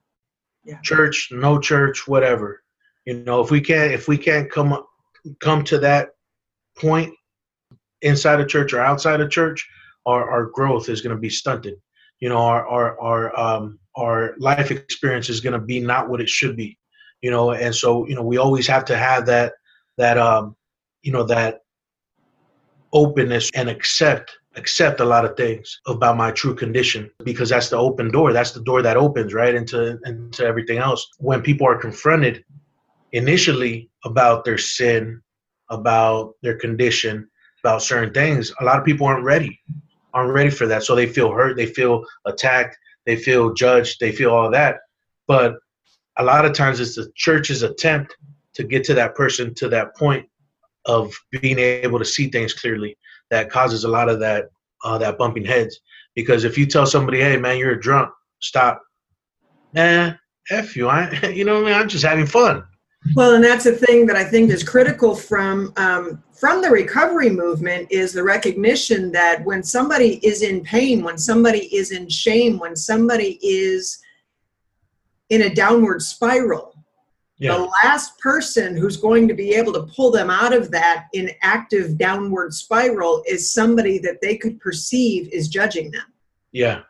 Yeah. 0.65 0.79
Church, 0.83 1.29
no 1.31 1.59
church, 1.59 2.07
whatever. 2.07 2.63
You 3.05 3.15
know, 3.15 3.41
if 3.41 3.51
we 3.51 3.61
can't 3.61 3.93
if 3.93 4.09
we 4.09 4.19
can't 4.19 4.51
come 4.51 4.73
up, 4.73 4.87
come 5.41 5.65
to 5.65 5.79
that 5.79 6.11
point 6.77 7.13
inside 8.03 8.41
a 8.41 8.47
church 8.47 8.73
or 8.73 8.81
outside 8.81 9.21
a 9.21 9.29
church, 9.29 9.67
our, 10.07 10.31
our 10.31 10.47
growth 10.47 10.89
is 10.89 11.01
going 11.01 11.17
to 11.17 11.21
be 11.21 11.31
stunted. 11.31 11.75
You 12.21 12.29
know, 12.29 12.39
our 12.39 12.67
our 12.69 13.01
our 13.01 13.39
um 13.39 13.79
our 13.97 14.35
life 14.39 14.71
experience 14.71 15.29
is 15.29 15.41
going 15.41 15.55
to 15.55 15.67
be 15.67 15.81
not 15.81 16.09
what 16.09 16.21
it 16.21 16.29
should 16.29 16.57
be 16.57 16.79
you 17.21 17.31
know 17.31 17.53
and 17.53 17.75
so 17.75 18.07
you 18.07 18.15
know 18.15 18.23
we 18.23 18.39
always 18.39 18.67
have 18.67 18.85
to 18.85 18.97
have 18.97 19.27
that 19.27 19.55
that 19.97 20.19
um 20.19 20.57
you 21.03 21.13
know 21.13 21.25
that 21.25 21.61
openness 22.93 23.51
and 23.55 23.69
accept 23.69 24.38
accept 24.59 25.01
a 25.01 25.05
lot 25.05 25.25
of 25.25 25.37
things 25.37 25.81
about 25.87 26.17
my 26.17 26.31
true 26.31 26.55
condition 26.55 27.11
because 27.25 27.49
that's 27.49 27.71
the 27.71 27.77
open 27.77 28.11
door. 28.11 28.33
That's 28.33 28.53
the 28.53 28.63
door 28.63 28.83
that 28.83 28.97
opens 28.97 29.33
right 29.33 29.55
into 29.55 29.99
into 30.05 30.45
everything 30.45 30.79
else. 30.79 31.09
When 31.19 31.41
people 31.43 31.67
are 31.67 31.79
confronted 31.79 32.45
initially 33.13 33.91
about 34.05 34.45
their 34.45 34.59
sin 34.59 35.23
about 35.71 36.35
their 36.43 36.57
condition 36.57 37.29
about 37.65 37.83
certain 37.83 38.13
things 38.13 38.53
a 38.61 38.65
lot 38.65 38.79
of 38.79 38.85
people 38.85 39.07
aren't 39.07 39.25
ready 39.25 39.59
aren't 40.15 40.33
ready 40.33 40.51
for 40.51 40.67
that. 40.67 40.83
So 40.83 40.95
they 40.95 41.07
feel 41.07 41.31
hurt 41.33 41.57
they 41.57 41.67
feel 41.67 42.05
attacked 42.27 42.77
they 43.07 43.17
feel 43.17 43.55
judged 43.55 44.01
they 44.01 44.13
feel 44.13 44.31
all 44.31 44.51
that. 44.51 44.77
But 45.27 45.57
a 46.17 46.25
lot 46.25 46.45
of 46.45 46.53
times 46.53 46.81
it's 46.81 46.97
the 46.97 47.11
church's 47.15 47.63
attempt 47.63 48.17
to 48.55 48.65
get 48.65 48.85
to 48.85 48.95
that 48.95 49.15
person 49.15 49.55
to 49.55 49.69
that 49.69 49.97
point 49.97 50.27
of 50.85 51.15
being 51.31 51.59
able 51.59 51.99
to 51.99 52.05
see 52.05 52.29
things 52.29 52.55
clearly 52.55 52.97
that 53.31 53.51
causes 53.51 53.85
a 53.85 53.89
lot 53.89 54.09
of 54.09 54.21
that 54.21 54.51
uh, 54.85 54.99
that 54.99 55.19
bumping 55.19 55.45
heads. 55.45 55.81
Because 56.15 56.45
if 56.45 56.59
you 56.59 56.67
tell 56.67 56.87
somebody, 56.87 57.21
"Hey, 57.21 57.37
man, 57.37 57.59
you're 57.59 57.73
a 57.73 57.81
drunk," 57.81 58.11
stop. 58.41 58.83
Nah, 59.73 60.13
f 60.51 60.77
you. 60.77 60.89
I, 60.89 61.11
you 61.35 61.45
know, 61.45 61.55
what 61.55 61.65
I 61.65 61.71
mean, 61.73 61.81
I'm 61.81 61.89
just 61.89 62.05
having 62.05 62.27
fun. 62.27 62.65
Well, 63.15 63.35
and 63.35 63.45
that's 63.45 63.67
a 63.67 63.73
thing 63.73 64.07
that 64.07 64.17
I 64.17 64.25
think 64.25 64.51
is 64.51 64.63
critical 64.63 65.15
from 65.15 65.73
um, 65.77 66.23
from 66.33 66.63
the 66.63 66.71
recovery 66.71 67.31
movement 67.31 67.89
is 67.91 68.13
the 68.13 68.23
recognition 68.23 69.13
that 69.13 69.45
when 69.45 69.63
somebody 69.63 70.21
is 70.27 70.43
in 70.43 70.63
pain, 70.63 71.03
when 71.03 71.19
somebody 71.19 71.75
is 71.75 71.91
in 71.91 72.09
shame, 72.09 72.59
when 72.59 72.77
somebody 72.77 73.39
is 73.43 73.99
in 75.31 75.43
a 75.43 75.55
downward 75.55 76.03
spiral, 76.03 76.78
yeah. 77.39 77.57
the 77.57 77.71
last 77.85 78.19
person 78.19 78.77
who's 78.77 78.97
going 78.97 79.29
to 79.29 79.35
be 79.35 79.55
able 79.55 79.73
to 79.73 79.83
pull 79.95 80.11
them 80.11 80.31
out 80.31 80.53
of 80.53 80.71
that 80.71 81.07
inactive 81.13 81.97
downward 81.97 82.53
spiral 82.53 83.23
is 83.27 83.53
somebody 83.53 83.99
that 83.99 84.21
they 84.21 84.37
could 84.37 84.59
perceive 84.61 85.29
is 85.33 85.49
judging 85.49 85.91
them. 85.91 86.07
Yeah. 86.53 86.83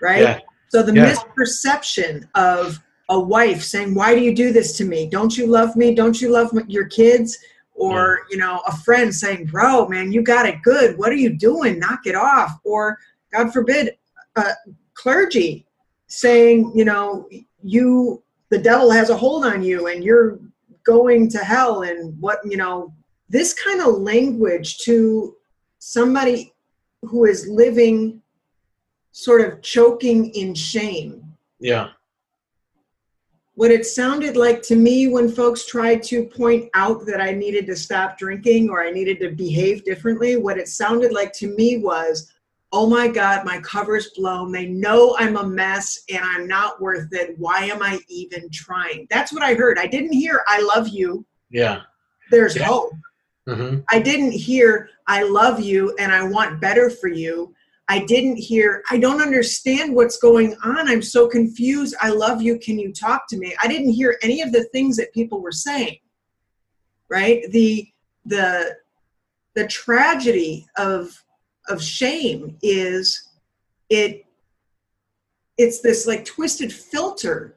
Right? 0.00 0.22
Yeah. 0.22 0.40
So 0.68 0.82
the 0.82 0.94
yeah. 0.94 1.12
misperception 1.12 2.28
of 2.34 2.80
a 3.08 3.18
wife 3.18 3.62
saying, 3.62 3.94
Why 3.94 4.14
do 4.14 4.20
you 4.20 4.34
do 4.34 4.52
this 4.52 4.76
to 4.78 4.84
me? 4.84 5.08
Don't 5.08 5.36
you 5.36 5.46
love 5.46 5.76
me? 5.76 5.94
Don't 5.94 6.20
you 6.20 6.30
love 6.30 6.52
your 6.68 6.86
kids? 6.86 7.38
or 7.76 8.22
you 8.30 8.36
know 8.36 8.62
a 8.66 8.76
friend 8.78 9.14
saying 9.14 9.46
bro 9.46 9.86
man 9.86 10.10
you 10.10 10.22
got 10.22 10.46
it 10.46 10.60
good 10.62 10.98
what 10.98 11.10
are 11.10 11.16
you 11.16 11.36
doing 11.36 11.78
knock 11.78 12.00
it 12.06 12.14
off 12.14 12.58
or 12.64 12.98
god 13.32 13.52
forbid 13.52 13.96
uh, 14.36 14.52
clergy 14.94 15.66
saying 16.06 16.72
you 16.74 16.84
know 16.84 17.28
you 17.62 18.22
the 18.50 18.58
devil 18.58 18.90
has 18.90 19.10
a 19.10 19.16
hold 19.16 19.44
on 19.44 19.62
you 19.62 19.88
and 19.88 20.04
you're 20.04 20.38
going 20.84 21.28
to 21.28 21.38
hell 21.38 21.82
and 21.82 22.18
what 22.20 22.38
you 22.44 22.56
know 22.56 22.92
this 23.28 23.52
kind 23.54 23.80
of 23.80 23.98
language 23.98 24.78
to 24.78 25.34
somebody 25.78 26.52
who 27.02 27.24
is 27.24 27.48
living 27.48 28.22
sort 29.12 29.40
of 29.40 29.62
choking 29.62 30.26
in 30.34 30.54
shame. 30.54 31.24
Yeah. 31.58 31.88
What 33.54 33.70
it 33.70 33.86
sounded 33.86 34.36
like 34.36 34.60
to 34.64 34.76
me 34.76 35.08
when 35.08 35.30
folks 35.30 35.64
tried 35.64 36.02
to 36.04 36.26
point 36.26 36.68
out 36.74 37.06
that 37.06 37.20
I 37.20 37.32
needed 37.32 37.66
to 37.68 37.76
stop 37.76 38.18
drinking 38.18 38.68
or 38.68 38.82
I 38.84 38.90
needed 38.90 39.18
to 39.20 39.30
behave 39.30 39.84
differently, 39.84 40.36
what 40.36 40.58
it 40.58 40.68
sounded 40.68 41.12
like 41.12 41.32
to 41.34 41.56
me 41.56 41.78
was, 41.78 42.30
oh 42.72 42.88
my 42.88 43.08
God, 43.08 43.44
my 43.44 43.60
cover's 43.60 44.10
blown. 44.10 44.52
They 44.52 44.66
know 44.66 45.16
I'm 45.18 45.36
a 45.36 45.46
mess 45.46 46.02
and 46.10 46.20
I'm 46.22 46.46
not 46.46 46.80
worth 46.80 47.08
it. 47.12 47.38
Why 47.38 47.64
am 47.64 47.82
I 47.82 48.00
even 48.08 48.50
trying? 48.50 49.06
That's 49.10 49.32
what 49.32 49.42
I 49.42 49.54
heard. 49.54 49.78
I 49.78 49.86
didn't 49.86 50.12
hear, 50.12 50.42
I 50.46 50.60
love 50.74 50.88
you. 50.88 51.24
Yeah. 51.50 51.82
There's 52.30 52.56
yeah. 52.56 52.64
hope. 52.64 52.92
Mm-hmm. 53.48 53.80
I 53.90 54.00
didn't 54.00 54.32
hear, 54.32 54.90
I 55.06 55.22
love 55.22 55.60
you 55.60 55.94
and 55.98 56.12
I 56.12 56.24
want 56.24 56.60
better 56.60 56.90
for 56.90 57.08
you. 57.08 57.54
I 57.88 58.00
didn't 58.00 58.36
hear, 58.36 58.82
I 58.90 58.98
don't 58.98 59.22
understand 59.22 59.94
what's 59.94 60.18
going 60.18 60.56
on. 60.64 60.88
I'm 60.88 61.02
so 61.02 61.28
confused. 61.28 61.94
I 62.02 62.10
love 62.10 62.42
you. 62.42 62.58
Can 62.58 62.80
you 62.80 62.92
talk 62.92 63.28
to 63.28 63.36
me? 63.36 63.54
I 63.62 63.68
didn't 63.68 63.92
hear 63.92 64.18
any 64.22 64.42
of 64.42 64.50
the 64.50 64.64
things 64.64 64.96
that 64.96 65.14
people 65.14 65.40
were 65.40 65.52
saying. 65.52 65.98
Right? 67.08 67.44
The 67.52 67.86
the 68.24 68.76
the 69.54 69.66
tragedy 69.68 70.66
of 70.76 71.16
of 71.68 71.82
shame 71.82 72.56
is 72.62 73.28
it 73.88 74.24
it's 75.58 75.80
this 75.80 76.06
like 76.06 76.24
twisted 76.24 76.72
filter 76.72 77.56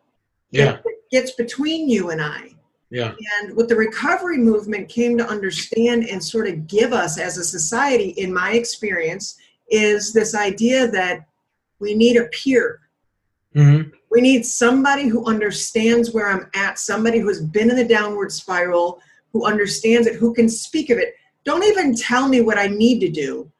yeah. 0.52 0.74
that 0.74 0.84
gets 1.12 1.32
between 1.32 1.90
you 1.90 2.10
and 2.12 2.22
I. 2.22 2.54
Yeah. 2.90 3.14
And 3.42 3.56
what 3.56 3.68
the 3.68 3.76
recovery 3.76 4.38
movement 4.38 4.90
came 4.90 5.18
to 5.18 5.28
understand 5.28 6.08
and 6.10 6.24
sort 6.24 6.48
of 6.48 6.66
give 6.66 6.92
us 6.92 7.20
as 7.20 7.38
a 7.38 7.44
society, 7.44 8.10
in 8.12 8.34
my 8.34 8.54
experience, 8.54 9.38
is 9.70 10.12
this 10.12 10.34
idea 10.34 10.88
that 10.88 11.28
we 11.80 11.94
need 11.94 12.18
a 12.18 12.26
peer. 12.26 12.80
Mm-hmm. 13.56 13.90
We 14.10 14.22
need 14.22 14.46
somebody 14.46 15.08
who 15.08 15.26
understands 15.26 16.14
where 16.14 16.30
I'm 16.30 16.50
at, 16.56 16.80
somebody 16.80 17.20
who's 17.20 17.42
been 17.42 17.70
in 17.70 17.76
the 17.76 17.86
downward 17.86 18.32
spiral, 18.32 19.02
who 19.34 19.46
understands 19.46 20.08
it, 20.08 20.16
who 20.16 20.34
can 20.34 20.50
speak 20.50 20.90
of 20.90 20.98
it. 20.98 21.14
Don't 21.44 21.64
even 21.64 21.96
tell 21.96 22.28
me 22.28 22.42
what 22.42 22.58
I 22.58 22.68
need 22.68 23.00
to 23.02 23.10
do. 23.10 23.52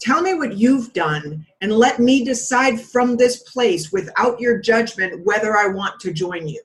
Tell 0.00 0.20
me 0.20 0.34
what 0.34 0.56
you've 0.56 0.92
done 0.92 1.46
and 1.60 1.72
let 1.72 1.98
me 1.98 2.24
decide 2.24 2.80
from 2.80 3.16
this 3.16 3.42
place 3.44 3.92
without 3.92 4.40
your 4.40 4.58
judgment 4.58 5.24
whether 5.24 5.56
I 5.56 5.68
want 5.68 6.00
to 6.00 6.12
join 6.12 6.46
you. 6.46 6.62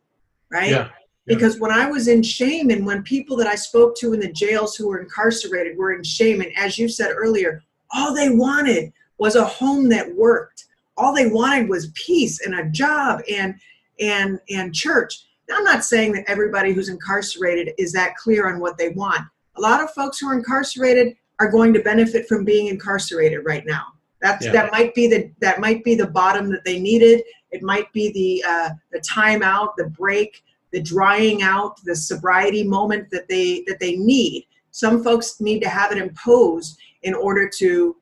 Right? 0.51 0.71
Yeah. 0.71 0.89
Because 1.29 1.59
when 1.59 1.71
I 1.71 1.85
was 1.85 2.07
in 2.07 2.23
shame, 2.23 2.71
and 2.71 2.83
when 2.87 3.03
people 3.03 3.37
that 3.37 3.45
I 3.45 3.53
spoke 3.53 3.95
to 3.97 4.13
in 4.13 4.19
the 4.19 4.31
jails 4.31 4.75
who 4.75 4.87
were 4.87 4.99
incarcerated 4.99 5.77
were 5.77 5.93
in 5.93 6.03
shame, 6.03 6.41
and 6.41 6.51
as 6.57 6.79
you 6.79 6.89
said 6.89 7.11
earlier, 7.15 7.61
all 7.91 8.15
they 8.15 8.31
wanted 8.31 8.91
was 9.19 9.35
a 9.35 9.45
home 9.45 9.89
that 9.89 10.15
worked. 10.15 10.65
All 10.97 11.13
they 11.13 11.27
wanted 11.27 11.69
was 11.69 11.91
peace 11.93 12.43
and 12.43 12.55
a 12.55 12.69
job 12.69 13.21
and 13.31 13.55
and 13.99 14.39
and 14.49 14.73
church. 14.73 15.23
Now, 15.47 15.57
I'm 15.57 15.63
not 15.63 15.85
saying 15.85 16.13
that 16.13 16.25
everybody 16.27 16.73
who's 16.73 16.89
incarcerated 16.89 17.73
is 17.77 17.91
that 17.93 18.15
clear 18.15 18.51
on 18.51 18.59
what 18.59 18.77
they 18.77 18.89
want. 18.89 19.21
A 19.55 19.61
lot 19.61 19.83
of 19.83 19.91
folks 19.91 20.19
who 20.19 20.29
are 20.29 20.37
incarcerated 20.37 21.15
are 21.39 21.49
going 21.49 21.73
to 21.73 21.81
benefit 21.81 22.27
from 22.27 22.43
being 22.43 22.67
incarcerated 22.67 23.45
right 23.45 23.65
now. 23.65 23.93
That's 24.21 24.45
yeah. 24.45 24.51
that 24.51 24.71
might 24.71 24.93
be 24.93 25.07
the 25.07 25.31
that 25.39 25.59
might 25.59 25.83
be 25.83 25.95
the 25.95 26.07
bottom 26.07 26.51
that 26.51 26.65
they 26.65 26.79
needed. 26.79 27.23
It 27.51 27.63
might 27.63 27.91
be 27.93 28.11
the 28.11 28.49
uh, 28.49 28.69
the 28.91 28.99
timeout, 28.99 29.75
the 29.77 29.85
break, 29.85 30.43
the 30.71 30.81
drying 30.81 31.41
out, 31.41 31.83
the 31.83 31.95
sobriety 31.95 32.63
moment 32.63 33.09
that 33.11 33.27
they 33.29 33.63
that 33.67 33.79
they 33.79 33.95
need. 33.95 34.45
Some 34.71 35.03
folks 35.03 35.39
need 35.39 35.61
to 35.61 35.69
have 35.69 35.91
it 35.91 35.97
imposed 35.97 36.77
in 37.03 37.13
order 37.13 37.49
to 37.57 37.95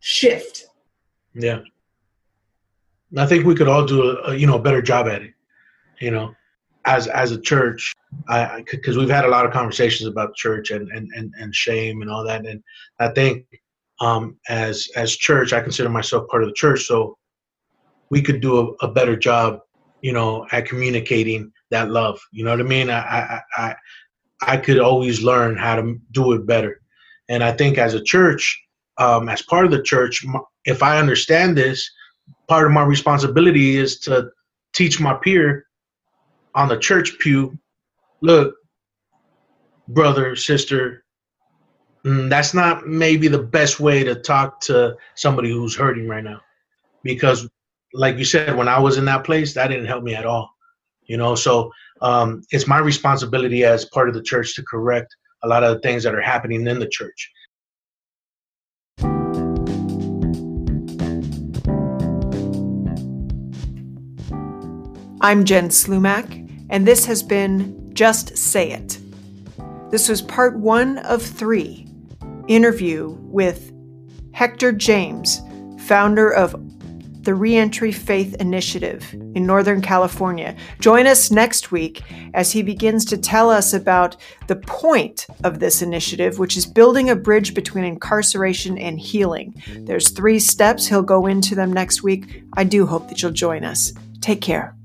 shift. 0.00 0.66
Yeah. 1.34 1.60
I 3.16 3.26
think 3.26 3.46
we 3.46 3.54
could 3.54 3.68
all 3.68 3.84
do 3.84 4.02
a, 4.02 4.30
a 4.30 4.34
you 4.34 4.46
know 4.46 4.56
a 4.56 4.62
better 4.62 4.82
job 4.82 5.08
at 5.08 5.22
it. 5.22 5.32
You 6.00 6.10
know, 6.10 6.34
as 6.86 7.08
as 7.08 7.32
a 7.32 7.40
church, 7.40 7.92
because 8.70 8.96
we've 8.96 9.10
had 9.10 9.24
a 9.24 9.28
lot 9.28 9.44
of 9.44 9.52
conversations 9.52 10.08
about 10.08 10.34
church 10.34 10.70
and, 10.70 10.88
and 10.90 11.10
and 11.14 11.34
and 11.38 11.54
shame 11.54 12.00
and 12.02 12.10
all 12.10 12.24
that, 12.24 12.46
and 12.46 12.62
I 12.98 13.08
think 13.08 13.44
um, 14.00 14.38
as 14.48 14.88
as 14.96 15.16
church, 15.16 15.52
I 15.52 15.60
consider 15.60 15.88
myself 15.88 16.28
part 16.28 16.42
of 16.42 16.48
the 16.48 16.54
church, 16.54 16.84
so 16.84 17.16
we 18.10 18.22
could 18.22 18.40
do 18.40 18.58
a, 18.58 18.86
a 18.86 18.92
better 18.92 19.16
job, 19.16 19.60
you 20.00 20.12
know, 20.12 20.46
at 20.52 20.66
communicating 20.66 21.52
that 21.70 21.90
love. 21.90 22.20
You 22.30 22.44
know 22.44 22.52
what 22.52 22.60
I 22.60 22.64
mean? 22.64 22.90
I 22.90 23.00
I 23.00 23.40
I 23.56 23.76
I 24.42 24.56
could 24.56 24.78
always 24.78 25.22
learn 25.22 25.56
how 25.56 25.76
to 25.76 25.96
do 26.12 26.32
it 26.32 26.46
better. 26.46 26.80
And 27.28 27.42
I 27.42 27.52
think 27.52 27.78
as 27.78 27.94
a 27.94 28.02
church, 28.02 28.62
um, 28.98 29.28
as 29.28 29.42
part 29.42 29.64
of 29.64 29.72
the 29.72 29.82
church, 29.82 30.24
if 30.64 30.82
I 30.82 30.98
understand 30.98 31.56
this, 31.56 31.90
part 32.48 32.66
of 32.66 32.72
my 32.72 32.84
responsibility 32.84 33.76
is 33.76 33.98
to 34.00 34.30
teach 34.72 35.00
my 35.00 35.14
peer 35.14 35.66
on 36.56 36.68
the 36.68 36.78
church 36.78 37.18
pew 37.18 37.56
look, 38.22 38.54
brother, 39.88 40.34
sister, 40.34 41.04
mm, 42.04 42.28
that's 42.30 42.54
not 42.54 42.86
maybe 42.86 43.28
the 43.28 43.42
best 43.42 43.78
way 43.78 44.02
to 44.02 44.14
talk 44.14 44.60
to 44.62 44.96
somebody 45.14 45.50
who's 45.50 45.76
hurting 45.76 46.08
right 46.08 46.24
now. 46.24 46.40
Because, 47.04 47.48
like 47.92 48.16
you 48.16 48.24
said, 48.24 48.56
when 48.56 48.68
I 48.68 48.80
was 48.80 48.96
in 48.96 49.04
that 49.04 49.22
place, 49.24 49.54
that 49.54 49.68
didn't 49.68 49.86
help 49.86 50.02
me 50.02 50.14
at 50.14 50.26
all. 50.26 50.50
You 51.04 51.18
know, 51.18 51.34
so 51.34 51.70
um, 52.00 52.42
it's 52.50 52.66
my 52.66 52.78
responsibility 52.78 53.64
as 53.64 53.84
part 53.84 54.08
of 54.08 54.14
the 54.14 54.22
church 54.22 54.56
to 54.56 54.64
correct 54.64 55.14
a 55.44 55.48
lot 55.48 55.62
of 55.62 55.74
the 55.74 55.80
things 55.80 56.02
that 56.02 56.14
are 56.14 56.22
happening 56.22 56.66
in 56.66 56.80
the 56.80 56.88
church. 56.88 57.30
I'm 65.20 65.44
Jen 65.44 65.70
Slumac, 65.70 66.45
and 66.70 66.86
this 66.86 67.04
has 67.06 67.22
been 67.22 67.94
Just 67.94 68.36
Say 68.36 68.70
It. 68.72 68.98
This 69.90 70.08
was 70.08 70.20
part 70.22 70.58
one 70.58 70.98
of 70.98 71.22
three 71.22 71.86
interview 72.48 73.16
with 73.20 73.72
Hector 74.32 74.72
James, 74.72 75.40
founder 75.86 76.30
of 76.30 76.54
the 77.26 77.34
Reentry 77.34 77.90
Faith 77.90 78.34
Initiative 78.36 79.12
in 79.12 79.46
Northern 79.46 79.82
California. 79.82 80.54
Join 80.78 81.08
us 81.08 81.32
next 81.32 81.72
week 81.72 82.02
as 82.34 82.52
he 82.52 82.62
begins 82.62 83.04
to 83.06 83.18
tell 83.18 83.50
us 83.50 83.74
about 83.74 84.16
the 84.46 84.56
point 84.56 85.26
of 85.42 85.58
this 85.58 85.82
initiative, 85.82 86.38
which 86.38 86.56
is 86.56 86.66
building 86.66 87.10
a 87.10 87.16
bridge 87.16 87.52
between 87.52 87.84
incarceration 87.84 88.78
and 88.78 89.00
healing. 89.00 89.60
There's 89.78 90.10
three 90.10 90.38
steps. 90.38 90.86
He'll 90.86 91.02
go 91.02 91.26
into 91.26 91.56
them 91.56 91.72
next 91.72 92.02
week. 92.04 92.44
I 92.56 92.62
do 92.62 92.86
hope 92.86 93.08
that 93.08 93.20
you'll 93.20 93.32
join 93.32 93.64
us. 93.64 93.92
Take 94.20 94.40
care. 94.40 94.76